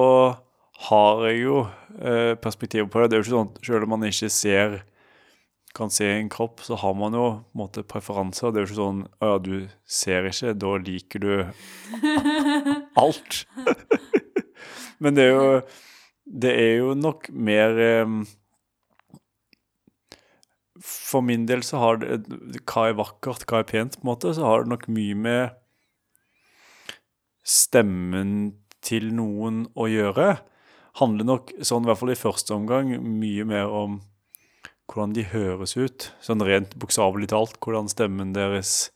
har 0.88 1.25
jeg 1.27 1.40
jo 1.42 1.57
eh, 1.99 2.35
perspektiver 2.38 2.87
på 2.87 3.01
det. 3.01 3.11
Det 3.11 3.16
er 3.16 3.21
jo 3.21 3.27
ikke 3.27 3.35
sånn 3.35 3.51
at 3.51 3.66
selv 3.66 3.87
om 3.88 3.92
man 3.97 4.07
ikke 4.07 4.31
ser 4.31 4.79
kan 5.79 5.93
se 5.95 6.07
en 6.11 6.31
kropp, 6.33 6.62
så 6.67 6.77
har 6.81 6.95
man 6.99 7.14
jo 7.17 7.27
måte 7.57 7.85
preferanser. 7.87 8.53
Det 8.53 8.61
er 8.61 8.67
jo 8.67 8.71
ikke 8.71 8.81
sånn 8.81 9.05
Å 9.23 9.31
ja, 9.31 9.38
du 9.43 9.55
ser 9.99 10.29
ikke, 10.29 10.55
da 10.59 10.75
liker 10.83 11.23
du 11.23 11.33
alt. 13.05 13.45
Men 15.03 15.14
det 15.19 15.29
er 15.29 15.33
jo 15.37 15.55
Det 16.43 16.53
er 16.53 16.75
jo 16.83 16.93
nok 16.99 17.31
mer 17.31 17.79
ehm, 17.79 18.19
For 20.83 21.23
min 21.25 21.47
del 21.49 21.62
så 21.67 21.81
har 21.83 22.03
det 22.03 22.19
Hva 22.64 22.88
er 22.91 22.99
vakkert, 22.99 23.47
hva 23.49 23.62
er 23.62 23.71
pent, 23.71 23.99
på 23.99 24.05
en 24.07 24.11
måte, 24.12 24.35
så 24.35 24.47
har 24.47 24.64
det 24.64 24.75
nok 24.75 24.88
mye 24.93 25.17
med 25.17 25.57
stemmen 27.49 28.33
til 28.85 29.09
noen 29.17 29.62
å 29.73 29.87
gjøre. 29.88 30.35
Handler 31.01 31.25
nok, 31.25 31.55
sånn 31.64 31.87
i 31.87 31.88
hvert 31.88 32.01
fall 32.03 32.12
i 32.12 32.19
første 32.19 32.53
omgang, 32.53 32.91
mye 33.01 33.47
mer 33.49 33.73
om 33.73 34.01
hvordan 34.88 35.14
de 35.16 35.27
høres 35.29 35.77
ut. 35.77 36.09
Sånn 36.24 36.42
rent 36.44 36.74
bokstavelig 36.81 37.31
talt, 37.33 37.59
hvordan 37.64 37.90
stemmen 37.92 38.33
deres 38.37 38.90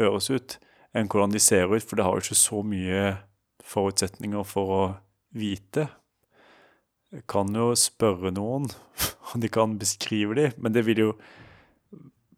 høres 0.00 0.30
ut, 0.32 0.56
enn 0.96 1.10
hvordan 1.10 1.34
de 1.34 1.42
ser 1.42 1.68
ut, 1.68 1.84
for 1.84 1.98
det 1.98 2.06
har 2.06 2.16
jo 2.16 2.24
ikke 2.24 2.40
så 2.40 2.62
mye 2.64 3.02
forutsetninger 3.68 4.46
for 4.48 4.74
å 4.74 4.82
vite. 5.36 5.88
Jeg 7.12 7.24
kan 7.30 7.52
jo 7.56 7.70
spørre 7.78 8.32
noen, 8.34 8.68
og 9.28 9.42
de 9.42 9.50
kan 9.52 9.78
beskrive 9.80 10.36
dem, 10.38 10.56
men 10.56 10.76
det 10.76 10.86
vil 10.88 11.04
jo 11.06 11.10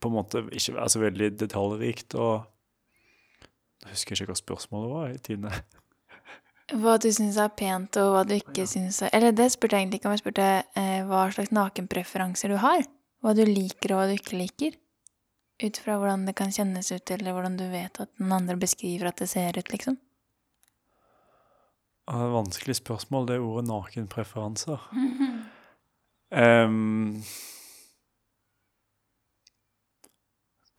på 0.01 0.09
en 0.09 0.17
måte 0.17 0.47
ikke 0.49 0.79
være 0.79 0.93
så 0.95 1.03
veldig 1.03 1.35
detaljrikt, 1.43 2.17
og 2.17 2.49
jeg 3.85 3.95
husker 3.95 4.17
ikke 4.17 4.33
hva 4.33 4.41
spørsmålet 4.41 4.93
var 4.93 5.13
i 5.13 5.21
Tine. 5.25 5.53
Hva 6.71 6.97
du 7.03 7.09
syns 7.11 7.39
er 7.41 7.51
pent, 7.59 7.97
og 7.99 8.13
hva 8.15 8.23
du 8.27 8.37
ikke 8.37 8.67
syns 8.69 9.01
er 9.03 9.11
Eller 9.17 9.35
det 9.35 9.49
spurte 9.51 9.75
jeg 9.75 9.87
egentlig 9.87 10.01
ikke 10.01 10.11
om. 10.11 10.15
Jeg 10.15 10.23
spurte 10.23 10.47
eh, 10.79 11.01
hva 11.09 11.25
slags 11.35 11.51
nakenpreferanser 11.55 12.53
du 12.53 12.61
har. 12.63 12.85
Hva 13.21 13.35
du 13.35 13.43
liker, 13.45 13.93
og 13.93 14.01
hva 14.01 14.07
du 14.11 14.15
ikke 14.15 14.39
liker. 14.39 14.79
Ut 15.61 15.81
fra 15.83 15.99
hvordan 16.01 16.25
det 16.29 16.37
kan 16.39 16.53
kjennes 16.55 16.89
ut, 16.95 17.11
eller 17.13 17.35
hvordan 17.37 17.59
du 17.59 17.67
vet 17.73 18.01
at 18.01 18.11
noen 18.23 18.39
andre 18.39 18.57
beskriver 18.61 19.11
at 19.11 19.21
det 19.21 19.29
ser 19.33 19.59
ut, 19.59 19.73
liksom. 19.75 19.99
Ja, 22.07 22.17
det 22.17 22.23
er 22.23 22.31
et 22.31 22.39
vanskelig 22.39 22.77
spørsmål, 22.79 23.27
det 23.29 23.37
er 23.37 23.45
ordet 23.45 23.69
nakenpreferanser. 23.69 24.87
um, 26.65 27.21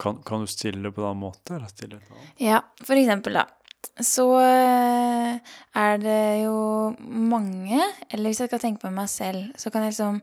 kan, 0.01 0.23
kan 0.25 0.43
du 0.43 0.49
stille 0.51 0.82
det 0.88 0.95
på 0.97 1.06
den 1.06 1.21
måten, 1.21 1.56
eller 1.56 1.71
stille 1.71 2.01
på? 2.08 2.17
Ja, 2.41 2.63
for 2.82 2.97
eksempel, 2.97 3.38
da. 3.38 3.45
Så 4.02 4.26
eh, 4.39 5.38
er 5.78 5.98
det 6.02 6.44
jo 6.44 6.56
mange 7.02 7.80
Eller 8.10 8.30
hvis 8.30 8.41
jeg 8.44 8.52
skal 8.52 8.62
tenke 8.62 8.86
på 8.86 8.91
meg 8.94 9.10
selv, 9.10 9.52
så 9.58 9.72
kan 9.74 9.86
jeg 9.86 9.96
liksom 9.96 10.20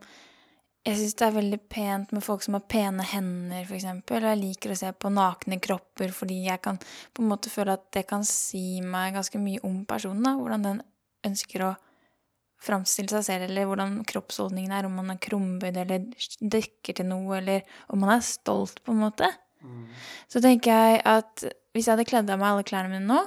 Jeg 0.87 0.99
syns 0.99 1.17
det 1.19 1.25
er 1.27 1.35
veldig 1.35 1.59
pent 1.69 2.13
med 2.15 2.23
folk 2.23 2.43
som 2.45 2.55
har 2.55 2.63
pene 2.71 3.03
hender, 3.03 3.67
eksempel. 3.67 4.23
Og 4.23 4.31
jeg 4.31 4.41
liker 4.41 4.73
å 4.73 4.79
se 4.79 4.93
på 4.95 5.11
nakne 5.11 5.59
kropper 5.61 6.13
fordi 6.15 6.45
jeg 6.47 6.63
kan 6.63 6.79
på 6.79 7.23
en 7.23 7.29
måte 7.33 7.51
føle 7.51 7.75
at 7.75 7.89
det 7.95 8.05
kan 8.09 8.23
si 8.25 8.79
meg 8.81 9.17
ganske 9.17 9.41
mye 9.43 9.59
om 9.67 9.83
personen. 9.89 10.23
da, 10.23 10.37
Hvordan 10.39 10.65
den 10.65 10.81
ønsker 11.27 11.65
å 11.67 11.73
framstille 12.63 13.11
seg 13.11 13.25
selv, 13.27 13.47
eller 13.47 13.67
hvordan 13.67 13.99
kroppsholdningen 14.07 14.73
er. 14.75 14.87
Om 14.87 14.97
man 15.01 15.13
er 15.13 15.21
krumbøyd 15.23 15.77
eller 15.83 16.07
dekker 16.39 16.97
til 16.99 17.07
noe, 17.07 17.37
eller 17.39 17.67
om 17.91 18.01
man 18.03 18.15
er 18.17 18.25
stolt, 18.25 18.81
på 18.83 18.95
en 18.95 19.03
måte. 19.03 19.29
Så 20.31 20.41
tenker 20.43 20.71
jeg 20.71 21.01
at 21.07 21.43
hvis 21.75 21.87
jeg 21.87 21.93
hadde 21.93 22.07
kledd 22.07 22.31
av 22.31 22.39
meg 22.39 22.53
alle 22.53 22.67
klærne 22.67 22.91
mine 22.93 23.07
nå, 23.07 23.19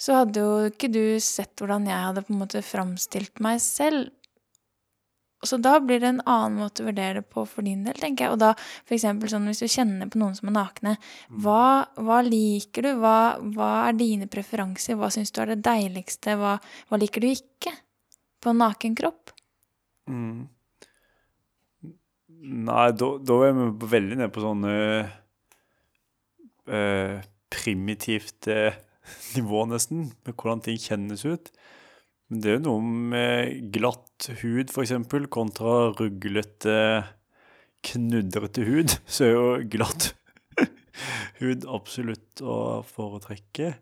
så 0.00 0.20
hadde 0.20 0.42
jo 0.42 0.68
ikke 0.72 0.90
du 0.90 1.02
sett 1.22 1.54
hvordan 1.60 1.86
jeg 1.88 2.06
hadde 2.08 2.24
på 2.26 2.34
en 2.34 2.42
måte 2.42 2.62
framstilt 2.66 3.42
meg 3.44 3.60
selv. 3.62 4.10
Så 5.44 5.58
da 5.60 5.76
blir 5.80 6.00
det 6.00 6.08
en 6.08 6.22
annen 6.24 6.56
måte 6.62 6.82
å 6.82 6.86
vurdere 6.88 7.20
det 7.20 7.28
på 7.28 7.44
for 7.48 7.66
din 7.66 7.82
del, 7.84 7.96
tenker 8.00 8.26
jeg. 8.26 8.34
Og 8.34 8.40
da 8.40 8.54
for 8.88 8.96
sånn 9.28 9.50
hvis 9.50 9.60
du 9.60 9.68
kjenner 9.68 10.08
på 10.10 10.20
noen 10.20 10.36
som 10.38 10.48
er 10.48 10.56
nakne, 10.56 10.94
hva, 11.44 11.84
hva 12.00 12.22
liker 12.24 12.86
du? 12.86 12.90
Hva, 13.02 13.16
hva 13.54 13.70
er 13.90 13.98
dine 13.98 14.28
preferanser? 14.30 14.96
Hva 14.98 15.12
syns 15.12 15.34
du 15.34 15.42
er 15.44 15.52
det 15.52 15.60
deiligste? 15.66 16.38
Hva, 16.40 16.56
hva 16.88 17.00
liker 17.00 17.24
du 17.24 17.28
ikke 17.28 17.74
på 18.40 18.54
en 18.54 18.62
naken 18.64 18.96
kropp? 18.98 19.34
Mm. 20.08 20.48
Nei, 22.44 22.88
da, 23.00 23.10
da 23.24 23.36
er 23.46 23.54
vi 23.56 23.68
veldig 23.94 24.18
nede 24.20 24.32
på 24.32 24.42
sånn 24.44 24.66
eh, 24.68 25.12
eh, 26.68 27.20
primitivt 27.52 28.48
eh, 28.52 28.76
nivå, 29.36 29.64
nesten, 29.70 30.10
med 30.24 30.36
hvordan 30.36 30.62
ting 30.64 30.80
kjennes 30.80 31.24
ut. 31.26 31.50
Men 32.30 32.40
det 32.40 32.50
er 32.50 32.58
jo 32.58 32.64
noe 32.64 32.84
med 33.12 33.70
glatt 33.74 34.28
hud, 34.40 34.72
eksempel, 34.80 35.28
kontra 35.32 35.90
ruglete, 35.92 36.76
knudrete 37.84 38.64
hud. 38.66 38.96
Så 39.06 39.28
er 39.28 39.34
jo 39.34 39.48
glatt 39.76 40.12
hud 41.40 41.66
absolutt 41.68 42.44
å 42.44 42.82
foretrekke. 42.88 43.74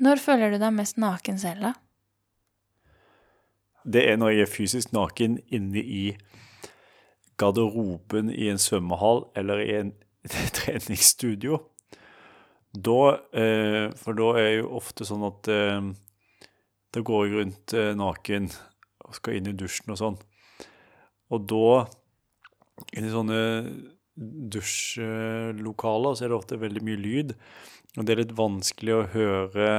Når 0.00 0.22
føler 0.22 0.54
du 0.54 0.60
deg 0.62 0.72
mest 0.72 0.96
naken 1.00 1.40
selv, 1.40 1.68
da? 1.68 1.74
Det 3.86 4.02
er 4.10 4.16
når 4.18 4.32
jeg 4.32 4.42
er 4.42 4.50
fysisk 4.50 4.94
naken 4.96 5.36
inne 5.54 5.78
i 5.78 6.04
garderoben 7.38 8.32
i 8.32 8.48
en 8.50 8.58
svømmehall 8.58 9.26
eller 9.38 9.62
i 9.62 9.72
en 9.78 9.92
treningsstudio. 10.58 11.60
Da, 12.76 13.00
eh, 13.32 13.88
for 13.96 14.16
da 14.18 14.32
er 14.40 14.50
jo 14.58 14.72
ofte 14.76 15.06
sånn 15.08 15.24
at 15.28 15.48
eh, 15.52 15.90
da 16.92 17.02
går 17.04 17.26
jeg 17.26 17.36
rundt 17.36 17.74
eh, 17.76 17.92
naken 17.96 18.48
og 19.06 19.16
skal 19.16 19.38
inn 19.38 19.50
i 19.50 19.56
dusjen 19.56 19.92
og 19.94 20.00
sånn. 20.00 20.16
Og 21.32 21.46
da, 21.50 21.68
inni 22.96 23.12
sånne 23.12 23.40
dusjlokaler, 24.16 26.16
så 26.16 26.26
er 26.26 26.32
det 26.32 26.38
ofte 26.38 26.60
veldig 26.60 26.82
mye 26.86 27.00
lyd. 27.00 27.34
Og 27.96 28.04
det 28.04 28.14
er 28.14 28.22
litt 28.22 28.36
vanskelig 28.36 28.96
å 28.96 29.08
høre 29.14 29.70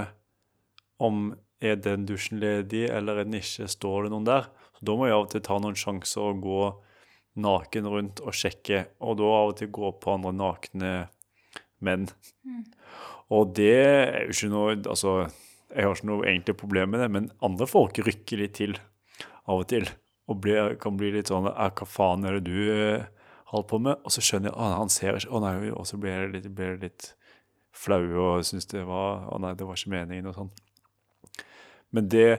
om 1.03 1.31
er 1.61 1.77
den 1.81 2.05
dusjen 2.09 2.41
ledig, 2.41 2.85
eller 2.93 3.19
er 3.19 3.27
den 3.27 3.39
ikke, 3.39 3.67
står 3.69 4.05
det 4.05 4.13
noen 4.13 4.27
der? 4.27 4.49
Så 4.77 4.87
da 4.87 4.97
må 4.97 5.07
jeg 5.07 5.17
av 5.17 5.25
og 5.25 5.31
til 5.33 5.43
ta 5.45 5.57
noen 5.61 5.77
sjanser 5.77 6.31
og 6.31 6.43
gå 6.45 6.61
naken 7.41 7.89
rundt 7.89 8.21
og 8.25 8.33
sjekke, 8.33 8.85
og 9.01 9.19
da 9.19 9.29
av 9.39 9.51
og 9.51 9.59
til 9.59 9.71
gå 9.73 9.91
på 10.01 10.13
andre 10.13 10.33
nakne 10.37 10.93
menn. 11.83 12.07
Og 13.33 13.53
det 13.57 13.73
er 13.75 14.27
jo 14.27 14.35
ikke 14.35 14.49
noe 14.53 14.75
Altså, 14.77 15.17
jeg 15.73 15.83
har 15.83 15.95
ikke 15.95 16.09
noe 16.09 16.25
egentlig 16.25 16.57
problem 16.57 16.93
med 16.93 17.03
det, 17.03 17.09
men 17.11 17.31
andre 17.43 17.67
folk 17.67 17.99
rykker 17.99 18.39
litt 18.39 18.55
til 18.59 18.77
av 19.47 19.63
og 19.63 19.67
til. 19.71 19.87
Og 20.27 20.39
blir, 20.43 20.75
kan 20.81 20.97
bli 20.99 21.11
litt 21.15 21.31
sånn 21.31 21.47
«Eh, 21.51 21.71
Hva 21.75 21.87
faen 21.87 22.25
er 22.27 22.37
det 22.37 22.49
du 22.49 22.71
eh, 22.71 23.05
holder 23.51 23.67
på 23.69 23.79
med? 23.83 23.99
Og 24.03 24.11
så 24.11 24.23
skjønner 24.23 24.51
jeg 24.51 24.59
at 24.59 24.77
han 24.79 24.91
ser 24.91 25.19
ikke 25.19 25.35
Å 25.35 25.43
nei, 25.43 25.55
og 25.71 25.85
så 25.87 25.99
blir 26.01 26.15
jeg 26.15 26.31
litt, 26.33 26.49
blir 26.55 26.73
jeg 26.73 26.83
litt 26.83 27.09
flau 27.77 28.01
og 28.03 28.47
syns 28.47 28.67
det 28.71 28.83
var 28.87 29.27
Å 29.31 29.39
nei, 29.43 29.53
det 29.55 29.67
var 29.67 29.79
ikke 29.79 29.93
meningen 29.93 30.31
og 30.31 30.39
sånn. 30.39 30.53
Men 31.95 32.09
det 32.11 32.29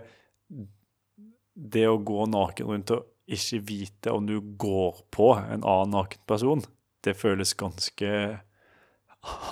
det 1.58 1.88
å 1.90 1.98
gå 1.98 2.26
naken 2.30 2.68
rundt 2.70 2.92
og 2.94 3.06
ikke 3.28 3.58
vite 3.66 4.12
om 4.14 4.26
du 4.28 4.38
går 4.40 5.02
på 5.14 5.32
en 5.36 5.64
annen 5.66 5.94
naken 5.96 6.22
person, 6.28 6.62
det 7.04 7.16
føles 7.18 7.56
ganske 7.58 8.10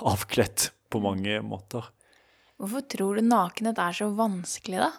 avkledt 0.07 0.71
på 0.91 1.01
mange 1.03 1.39
måter. 1.45 1.91
Hvorfor 2.57 2.85
tror 2.89 3.17
du 3.17 3.25
nakenhet 3.25 3.79
er 3.81 3.93
så 3.93 4.09
vanskelig, 4.17 4.81
da? 4.81 4.91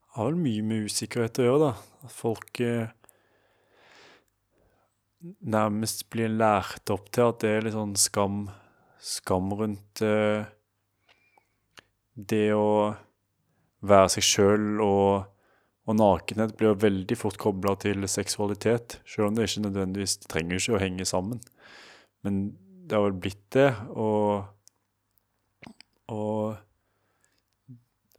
Det 0.00 0.18
har 0.18 0.32
vel 0.32 0.40
mye 0.42 0.64
med 0.66 0.88
usikkerhet 0.90 1.38
å 1.40 1.46
gjøre, 1.46 1.68
da. 1.70 2.04
At 2.04 2.14
folk 2.14 2.60
eh, 2.64 2.90
nærmest 5.40 6.08
blir 6.12 6.32
lært 6.32 6.92
opp 6.92 7.08
til 7.14 7.30
at 7.30 7.44
det 7.44 7.52
er 7.54 7.66
litt 7.66 7.76
sånn 7.76 7.96
skam, 8.00 8.40
skam 9.00 9.52
rundt 9.56 10.02
eh, 10.04 10.48
det 12.14 12.48
å 12.52 12.96
være 13.80 14.10
seg 14.16 14.26
sjøl 14.26 14.82
og, 14.84 15.28
og 15.88 15.96
nakenhet 15.96 16.56
blir 16.58 16.76
veldig 16.80 17.16
fort 17.16 17.38
kobla 17.40 17.76
til 17.80 18.04
seksualitet, 18.10 18.98
sjøl 19.08 19.30
om 19.30 19.38
det 19.38 19.48
ikke 19.48 19.64
nødvendigvis 19.68 20.18
det 20.20 20.32
trenger 20.32 20.60
ikke 20.60 20.76
å 20.76 20.82
henge 20.82 21.08
sammen. 21.08 21.40
Men 22.26 22.42
det 22.90 22.98
har 22.98 23.06
vel 23.06 23.18
blitt 23.22 23.44
det, 23.54 23.68
og, 23.94 24.42
og 26.10 26.56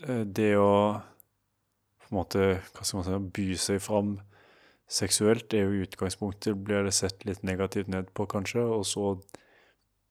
eh, 0.07 0.23
det 0.23 0.53
å 0.55 0.71
på 2.01 2.15
en 2.15 2.17
måte, 2.17 2.45
hva 2.71 2.83
skal 2.83 3.01
man 3.01 3.07
si, 3.07 3.17
by 3.35 3.47
seg 3.59 3.83
fram 3.83 4.15
seksuelt 4.91 5.53
er 5.55 5.67
jo 5.67 5.75
i 5.75 5.85
utgangspunktet 5.85 6.59
blir 6.65 6.83
det 6.83 6.95
sett 6.95 7.23
litt 7.27 7.43
negativt 7.47 7.91
ned 7.91 8.09
på, 8.15 8.25
kanskje, 8.31 8.63
og 8.63 8.83
så 8.87 9.13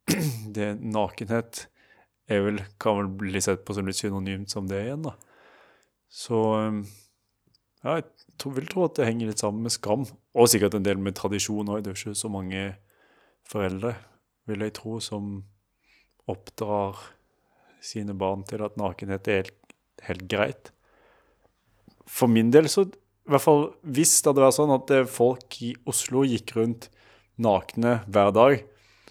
det 0.57 0.75
nakenhet 0.81 1.67
er 2.31 2.45
vel, 2.47 2.63
kan 2.81 3.01
vel 3.01 3.11
bli 3.21 3.43
sett 3.45 3.65
på 3.67 3.77
som 3.77 3.89
litt 3.89 3.99
synonymt 3.99 4.53
som 4.53 4.69
det 4.71 4.85
igjen, 4.87 5.05
da. 5.09 5.17
Så 6.11 6.39
um, 6.57 6.83
ja, 7.85 7.99
jeg 8.01 8.55
vil 8.57 8.69
tro 8.71 8.87
at 8.87 8.97
det 8.99 9.07
henger 9.09 9.31
litt 9.31 9.43
sammen 9.43 9.67
med 9.67 9.75
skam, 9.75 10.07
og 10.37 10.49
sikkert 10.51 10.77
en 10.79 10.87
del 10.87 11.01
med 11.01 11.17
tradisjon 11.19 11.69
òg. 11.69 11.83
Det 11.83 11.93
er 11.93 11.97
jo 11.97 12.01
ikke 12.01 12.23
så 12.23 12.31
mange 12.33 12.65
foreldre, 13.51 13.95
vil 14.49 14.65
jeg 14.65 14.77
tro, 14.79 14.99
som 15.03 15.43
oppdrar 16.31 16.99
sine 17.85 18.15
barn 18.17 18.45
til 18.49 18.63
at 18.65 18.79
nakenhet 18.81 19.29
er 19.29 19.43
helt, 19.43 19.75
helt 20.07 20.27
greit. 20.31 20.73
For 22.11 22.31
min 22.31 22.51
del 22.53 22.69
så 22.71 22.87
i 23.31 23.33
hvert 23.33 23.45
fall 23.45 23.69
hvis 23.87 24.17
det 24.19 24.33
hadde 24.33 24.43
vært 24.43 24.57
sånn 24.57 24.75
at 24.75 24.93
eh, 24.95 25.07
folk 25.09 25.61
i 25.63 25.71
Oslo 25.91 26.25
gikk 26.27 26.57
rundt 26.57 26.89
nakne 27.41 28.01
hver 28.11 28.33
dag, 28.35 28.65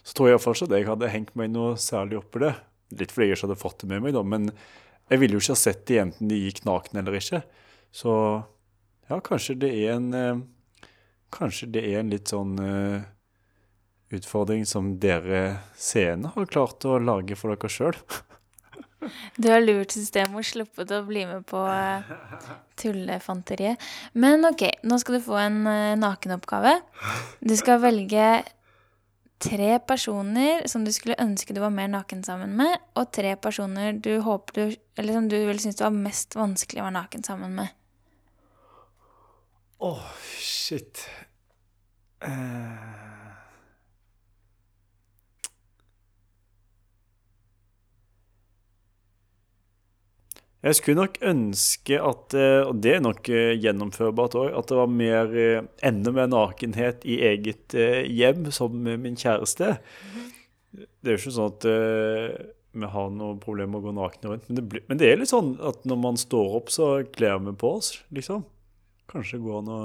så 0.04 0.18
tror 0.18 0.32
jeg 0.32 0.44
fortsatt 0.44 0.74
jeg 0.76 0.88
hadde 0.89 1.12
hengt 1.12 1.36
meg 1.39 1.54
noe 1.54 1.78
særlig 1.80 2.20
opp 2.20 2.36
i 2.38 2.44
det. 2.48 2.54
Litt 3.00 3.13
fordi 3.13 3.30
jeg 3.30 3.38
ikke 3.38 3.48
hadde 3.48 3.62
fått 3.62 3.84
det 3.84 3.89
med 3.92 4.04
meg, 4.04 4.15
da, 4.18 4.24
men 4.26 4.50
jeg 5.10 5.22
ville 5.22 5.38
jo 5.38 5.44
ikke 5.44 5.56
ha 5.56 5.62
sett 5.62 5.86
de 5.89 6.00
enten 6.02 6.30
de 6.32 6.39
gikk 6.42 6.63
nakne 6.68 7.02
eller 7.02 7.18
ikke. 7.20 7.42
Så 7.96 8.13
ja, 9.10 9.20
kanskje 9.26 9.58
det 9.63 9.74
er 9.74 9.98
en 9.98 10.10
eh, 10.13 10.48
Kanskje 11.30 11.68
det 11.70 11.84
er 11.86 12.00
en 12.00 12.08
litt 12.10 12.32
sånn 12.32 12.56
uh, 12.58 13.04
utfordring 14.10 14.65
som 14.65 14.95
dere 15.02 15.60
seende 15.78 16.32
har 16.36 16.50
klart 16.50 16.86
å 16.86 16.98
lage 17.02 17.38
for 17.39 17.54
dere 17.54 17.72
sjøl. 17.72 17.98
Du 19.39 19.48
har 19.48 19.62
lurt 19.63 19.93
systemet 19.95 20.41
og 20.41 20.48
sluppet 20.48 20.91
å 20.91 21.04
bli 21.08 21.24
med 21.30 21.45
på 21.48 21.60
uh, 21.63 22.04
tullefanteriet. 22.80 23.80
Men 24.19 24.43
ok, 24.50 24.65
nå 24.84 25.00
skal 25.00 25.17
du 25.17 25.24
få 25.24 25.38
en 25.39 25.62
uh, 25.63 25.95
nakenoppgave. 26.00 26.74
Du 27.39 27.56
skal 27.60 27.80
velge 27.84 28.26
tre 29.39 29.72
personer 29.88 30.67
som 30.67 30.84
du 30.84 30.91
skulle 30.91 31.15
ønske 31.24 31.56
du 31.56 31.62
var 31.63 31.72
mer 31.72 31.88
naken 31.88 32.26
sammen 32.28 32.58
med, 32.60 32.76
og 33.00 33.08
tre 33.15 33.38
personer 33.39 33.95
du 33.95 34.17
håper 34.26 34.58
du 34.58 34.80
Eller 35.00 35.15
som 35.15 35.30
du 35.32 35.38
ville 35.38 35.62
synes 35.63 35.80
det 35.80 35.86
var 35.86 35.95
mest 35.95 36.36
vanskelig 36.36 36.82
å 36.82 36.89
være 36.89 36.98
naken 36.98 37.24
sammen 37.24 37.56
med. 37.62 37.76
Åh, 39.80 39.95
oh, 39.95 40.10
shit. 40.43 41.06
Uh... 42.19 43.18
Jeg 50.60 50.76
skulle 50.76 51.00
nok 51.00 51.17
ønske 51.24 51.98
at, 52.04 52.34
eh, 52.36 52.65
og 52.67 52.82
det 52.84 52.98
er 52.98 53.04
nok 53.04 53.30
eh, 53.32 53.54
gjennomførbart 53.63 54.36
òg, 54.36 54.50
at 54.60 54.67
det 54.67 54.76
var 54.76 54.89
mer, 54.91 55.32
eh, 55.32 55.67
enda 55.88 56.12
mer 56.12 56.28
nakenhet 56.28 57.06
i 57.08 57.22
eget 57.30 57.76
hjem 58.12 58.50
som 58.52 58.76
min 58.76 59.15
kjæreste. 59.15 59.78
Det 60.76 61.08
er 61.08 61.15
jo 61.15 61.22
ikke 61.22 61.36
sånn 61.38 61.54
at 61.54 61.67
vi 62.80 62.89
har 62.93 63.08
noe 63.15 63.38
problem 63.41 63.72
med 63.72 63.80
å 63.80 63.88
gå 63.88 63.93
nakne 63.95 64.34
rundt. 64.34 64.50
Men 64.50 64.60
det, 64.60 64.65
blir, 64.69 64.84
men 64.91 65.00
det, 65.00 65.08
er 65.08 65.22
litt 65.22 65.32
sånn 65.32 65.56
at 65.63 65.88
når 65.88 66.02
man 66.04 66.19
står 66.19 66.58
opp, 66.60 66.74
så 66.76 66.89
kler 67.08 67.39
vi 67.45 67.56
på 67.56 67.72
oss, 67.80 67.93
liksom. 68.13 68.43
Kanskje 69.10 69.39
det 69.39 69.45
går 69.48 69.62
an 69.63 69.72
å 69.74 69.82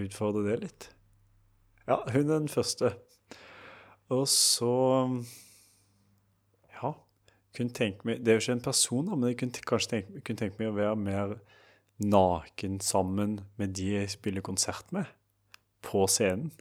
utfordre 0.00 0.46
det 0.48 0.56
litt. 0.64 0.88
Ja, 1.84 2.00
hun 2.08 2.24
er 2.24 2.38
den 2.38 2.50
første. 2.50 2.94
Og 4.08 4.24
så 4.32 4.72
kunne 7.58 7.74
tenke 7.74 8.06
meg, 8.08 8.22
Det 8.24 8.32
er 8.32 8.38
jo 8.38 8.44
ikke 8.44 8.56
en 8.56 8.64
person, 8.64 9.10
men 9.12 9.28
jeg 9.28 9.38
kunne 9.40 9.68
kanskje 9.70 9.90
tenke, 9.94 10.22
kunne 10.26 10.42
tenke 10.42 10.62
meg 10.62 10.70
å 10.70 10.76
være 10.78 10.96
mer 11.02 11.36
naken 11.98 12.78
sammen 12.84 13.40
med 13.58 13.74
de 13.74 13.88
jeg 13.96 14.14
spiller 14.14 14.44
konsert 14.44 14.92
med, 14.94 15.08
på 15.82 16.06
scenen. 16.10 16.52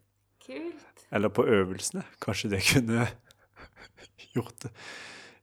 Kult. 0.43 1.05
Eller 1.13 1.31
på 1.31 1.45
øvelsene. 1.45 2.03
Kanskje 2.23 2.51
det 2.55 2.63
kunne 2.67 3.05
gjort, 4.35 4.67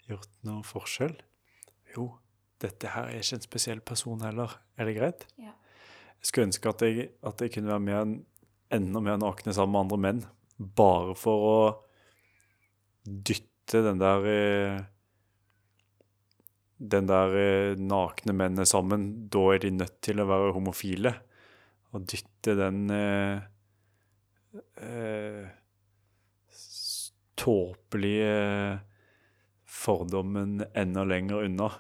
gjort 0.09 0.31
noe 0.47 0.65
forskjell. 0.67 1.15
Jo, 1.95 2.11
dette 2.63 2.91
her 2.95 3.11
er 3.11 3.23
ikke 3.23 3.39
en 3.39 3.47
spesiell 3.47 3.83
person 3.85 4.25
heller. 4.25 4.59
Er 4.79 4.89
det 4.89 4.97
greit? 4.99 5.27
Ja. 5.39 5.55
Jeg 6.19 6.31
skulle 6.31 6.49
ønske 6.49 6.73
at 6.73 6.83
jeg, 6.83 7.11
at 7.23 7.43
jeg 7.45 7.53
kunne 7.55 7.73
være 7.75 7.85
mer, 7.85 8.15
enda 8.73 9.03
mer 9.05 9.21
nakne 9.21 9.55
sammen 9.55 9.75
med 9.77 9.85
andre 9.85 10.01
menn. 10.05 10.23
Bare 10.79 11.15
for 11.19 11.49
å 11.51 11.59
dytte 13.05 13.83
den 13.85 14.01
der 14.01 14.29
eh, 14.31 14.83
den 16.91 17.09
der 17.09 17.35
eh, 17.39 17.81
nakne 17.81 18.35
mennene 18.37 18.67
sammen, 18.69 19.29
da 19.33 19.45
er 19.55 19.63
de 19.65 19.73
nødt 19.75 20.01
til 20.05 20.21
å 20.21 20.29
være 20.29 20.55
homofile. 20.57 21.15
Og 21.95 22.09
dytte 22.11 22.57
den 22.59 22.89
eh, 22.91 23.45
eh, 24.83 25.45
tåpelige 27.39 28.35
fordommen 29.65 30.61
enda 30.75 31.07
lenger 31.07 31.47
unna. 31.47 31.71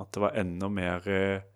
At 0.00 0.12
det 0.14 0.22
var 0.24 0.38
enda 0.38 0.70
mer 0.72 1.08
eh, 1.08 1.48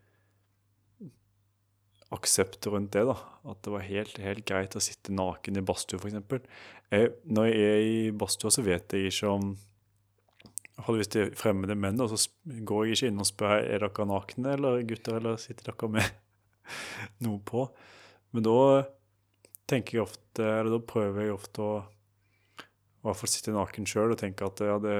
aksept 2.14 2.66
rundt 2.72 2.94
det. 2.96 3.04
da. 3.10 3.16
At 3.48 3.62
det 3.64 3.74
var 3.74 3.86
helt, 3.86 4.18
helt 4.24 4.46
greit 4.48 4.76
å 4.78 4.82
sitte 4.82 5.14
naken 5.14 5.60
i 5.60 5.64
badstua, 5.64 6.00
f.eks. 6.00 6.48
Når 7.28 7.50
jeg 7.50 7.64
er 7.68 7.82
i 7.84 7.96
badstua, 8.16 8.52
så 8.54 8.64
vet 8.64 8.96
jeg 8.96 9.12
ikke 9.12 9.32
om 9.36 9.50
hvis 10.86 11.10
det 11.12 11.22
er 11.22 11.36
fremmede 11.38 11.74
menn, 11.78 12.00
og 12.00 12.12
så 12.12 12.30
går 12.46 12.86
jeg 12.86 12.96
ikke 12.96 13.10
inn 13.10 13.22
og 13.22 13.28
spør 13.28 13.56
er 13.58 13.82
dere 13.82 14.06
nakne 14.08 14.54
eller 14.54 14.82
gutter, 14.86 15.18
eller 15.18 15.40
sitter 15.42 15.72
dere 15.72 15.90
med 15.96 16.10
noe 17.26 17.40
på. 17.42 17.66
Men 18.34 18.46
da 18.46 18.58
tenker 19.68 19.98
jeg 19.98 20.06
ofte, 20.06 20.44
eller 20.44 20.76
da 20.76 20.82
prøver 20.92 21.26
jeg 21.26 21.34
ofte 21.34 21.64
å 21.64 21.72
i 22.98 23.06
hvert 23.06 23.18
fall 23.20 23.30
sitte 23.30 23.54
naken 23.54 23.86
sjøl 23.88 24.12
og 24.12 24.20
tenke 24.20 24.46
at 24.46 24.60
ja, 24.64 24.76
det, 24.82 24.96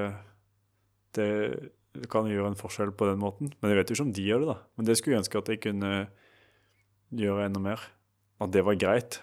det 1.17 1.29
kan 2.11 2.29
gjøre 2.29 2.53
en 2.53 2.59
forskjell 2.59 2.93
på 2.95 3.09
den 3.09 3.19
måten. 3.21 3.51
Men 3.59 3.73
jeg 3.73 3.79
vet 3.79 3.91
jo 3.91 3.97
ikke 3.97 4.05
om 4.07 4.13
de 4.15 4.27
gjør 4.27 4.43
det, 4.43 4.53
da. 4.53 4.57
Men 4.77 4.87
det 4.87 4.95
skulle 4.97 5.15
jeg 5.17 5.23
ønske 5.23 5.41
at 5.41 5.51
jeg 5.51 5.61
kunne 5.65 5.91
gjøre 7.19 7.49
enda 7.49 7.63
mer. 7.63 7.83
At 8.39 8.53
det 8.55 8.63
var 8.65 8.79
greit. 8.79 9.19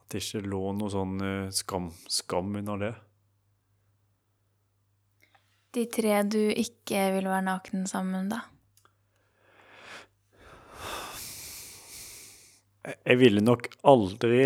At 0.00 0.10
det 0.10 0.24
ikke 0.24 0.42
lå 0.50 0.62
noe 0.74 0.90
sånn 0.90 1.22
eh, 1.22 1.52
skam, 1.54 1.92
skam 2.10 2.58
under 2.58 2.82
det. 2.82 2.92
De 5.70 5.84
tre 5.86 6.22
du 6.26 6.40
ikke 6.50 7.04
vil 7.14 7.28
være 7.30 7.46
naken 7.46 7.84
sammen, 7.86 8.30
da? 8.32 8.40
Jeg 13.06 13.20
ville 13.20 13.42
nok 13.44 13.68
aldri 13.86 14.42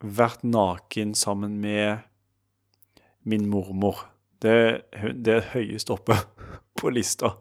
vært 0.00 0.46
naken 0.46 1.12
sammen 1.18 1.58
med 1.60 2.06
min 3.28 3.44
mormor. 3.50 4.06
Det, 4.40 4.88
det 5.20 5.36
er 5.36 5.50
høyest 5.52 5.92
oppe 5.92 6.16
på 6.80 6.92
lista. 6.94 7.34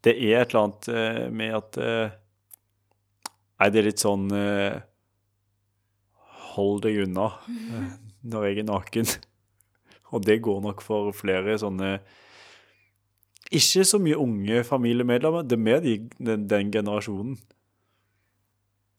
Det 0.00 0.14
er 0.14 0.40
et 0.40 0.54
eller 0.54 0.62
annet 0.62 0.88
eh, 0.88 1.22
med 1.34 1.58
at 1.58 1.80
eh, 1.82 2.16
Nei, 3.56 3.70
det 3.72 3.80
er 3.80 3.86
litt 3.86 4.02
sånn 4.02 4.26
eh, 4.36 4.76
Hold 6.52 6.82
deg 6.84 7.00
unna 7.06 7.30
når 8.30 8.46
jeg 8.48 8.62
er 8.62 8.68
naken. 8.68 9.16
Og 10.14 10.22
det 10.26 10.38
går 10.44 10.62
nok 10.64 10.82
for 10.84 11.10
flere 11.16 11.56
sånne 11.58 11.98
Ikke 13.54 13.84
så 13.86 13.98
mye 14.02 14.18
unge 14.18 14.62
familiemedlemmer, 14.66 15.46
det 15.46 15.54
er 15.56 15.62
mer 15.62 15.82
de, 15.82 15.98
den, 16.18 16.46
den, 16.50 16.72
generasjonen. 16.74 17.36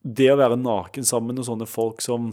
Det 0.00 0.30
å 0.32 0.38
være 0.40 0.56
naken 0.56 1.04
sammen 1.04 1.36
med 1.36 1.44
sånne 1.44 1.68
folk 1.68 2.00
som 2.00 2.30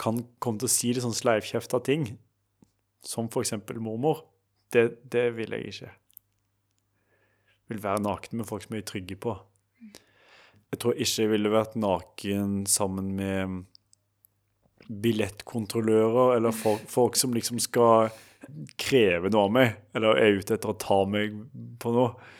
kan 0.00 0.22
komme 0.40 0.60
til 0.60 0.68
å 0.68 0.72
si 0.72 0.92
litt 0.92 1.04
sånn 1.04 1.16
sleivkjefta 1.16 1.82
ting, 1.84 2.06
som 3.04 3.28
for 3.32 3.44
eksempel 3.44 3.80
mormor, 3.80 4.24
det, 4.72 5.02
det 5.12 5.28
vil 5.36 5.52
jeg 5.52 5.72
ikke. 5.72 5.92
vil 7.68 7.82
være 7.84 8.04
naken 8.04 8.40
med 8.40 8.48
folk 8.48 8.64
som 8.64 8.76
jeg 8.76 8.84
er 8.84 8.90
trygge 8.92 9.20
på. 9.20 9.36
Jeg 10.72 10.80
tror 10.82 10.96
ikke 10.96 11.22
jeg 11.22 11.32
ville 11.34 11.52
vært 11.52 11.76
naken 11.78 12.62
sammen 12.70 13.12
med 13.18 13.64
billettkontrollører 14.88 16.36
eller 16.36 16.54
folk, 16.54 16.84
folk 16.90 17.18
som 17.18 17.34
liksom 17.34 17.60
skal 17.62 18.10
kreve 18.78 19.30
noe 19.32 19.46
av 19.48 19.54
meg, 19.54 19.78
eller 19.96 20.20
er 20.20 20.38
ute 20.38 20.54
etter 20.56 20.72
å 20.72 20.78
ta 20.80 21.00
meg 21.10 21.34
på 21.82 21.92
noe. 21.94 22.32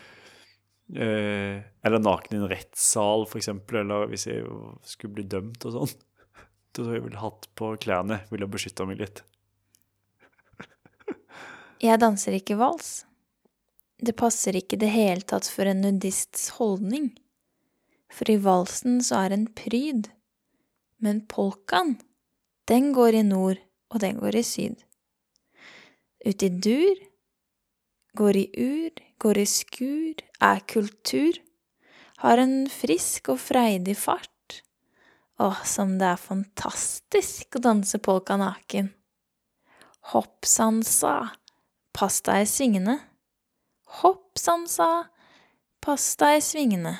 Eh, 0.86 1.58
eller 1.82 2.02
naken 2.02 2.36
i 2.36 2.40
en 2.40 2.50
rettssal, 2.50 3.26
eksempel, 3.26 3.80
eller 3.82 4.06
hvis 4.10 4.28
jeg 4.28 4.44
skulle 4.86 5.16
bli 5.18 5.26
dømt 5.30 5.66
og 5.66 5.74
sånn. 5.74 5.96
Da 6.76 6.84
tror 6.84 6.94
jeg 6.94 7.06
ville 7.06 7.22
hatt 7.22 7.48
på 7.58 7.72
klærne, 7.82 8.20
ville 8.30 8.48
beskytta 8.50 8.86
meg 8.86 9.00
litt. 9.02 9.24
Jeg 11.82 12.00
danser 12.00 12.36
ikke 12.38 12.56
vals. 12.56 13.04
Det 14.00 14.14
passer 14.16 14.56
ikke 14.56 14.76
i 14.76 14.80
det 14.80 14.92
hele 14.92 15.24
tatt 15.28 15.48
for 15.48 15.68
en 15.68 15.82
nudists 15.84 16.50
holdning. 16.56 17.10
For 18.12 18.30
i 18.32 18.38
valsen 18.40 19.02
så 19.04 19.26
er 19.26 19.34
en 19.34 19.46
pryd. 19.56 20.08
Men 21.04 21.22
polkaen, 21.28 21.96
den 22.66 22.92
går 22.92 23.20
i 23.20 23.22
nord, 23.22 23.60
og 23.94 24.00
den 24.02 24.18
går 24.18 24.40
i 24.40 24.42
syd. 24.42 24.76
Ut 26.26 26.42
i 26.42 26.48
dur, 26.50 27.02
går 28.18 28.36
i 28.40 28.46
ur, 28.58 29.02
går 29.22 29.38
i 29.38 29.46
skur, 29.46 30.22
er 30.42 30.62
kultur. 30.66 31.38
Har 32.24 32.40
en 32.40 32.64
frisk 32.72 33.28
og 33.34 33.38
freidig 33.44 33.94
fart. 34.00 34.62
Åh, 35.38 35.64
som 35.68 35.98
det 36.00 36.08
er 36.08 36.20
fantastisk 36.20 37.58
å 37.58 37.62
danse 37.62 38.00
polka 38.02 38.38
naken. 38.40 38.88
Hopp 40.14 40.48
sansa, 40.48 41.34
pass 41.92 42.22
deg 42.24 42.46
i 42.46 42.48
svingene. 42.48 42.96
Hopp 44.00 44.40
sansa, 44.40 45.06
pass 45.84 46.14
deg 46.18 46.40
i 46.40 46.46
svingene. 46.46 46.96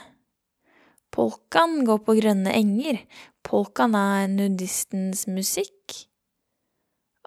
Polkaen 1.17 1.81
går 1.89 2.03
på 2.05 2.17
grønne 2.19 2.53
enger, 2.53 2.99
polkaen 3.47 3.95
er 3.95 4.27
nudistens 4.33 5.27
musikk. 5.31 6.03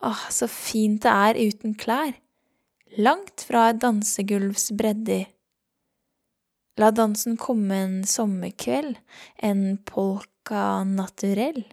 Åh, 0.04 0.30
så 0.32 0.48
fint 0.52 1.04
det 1.04 1.12
er 1.12 1.40
uten 1.40 1.76
klær, 1.80 2.14
langt 2.98 3.44
fra 3.48 3.70
et 3.72 3.82
dansegulvs 3.84 4.72
bredder. 4.80 5.28
La 6.80 6.92
dansen 6.96 7.36
komme 7.40 7.76
en 7.84 7.98
sommerkveld, 8.08 8.96
en 9.44 9.64
polka 9.84 10.86
naturell. 10.88 11.66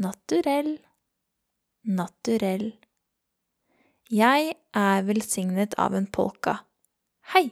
Naturell, 0.00 0.78
naturell. 1.84 2.70
Jeg 4.12 4.54
er 4.76 5.04
velsignet 5.08 5.76
av 5.80 5.96
en 5.96 6.08
polka. 6.08 6.62
Hei! 7.34 7.50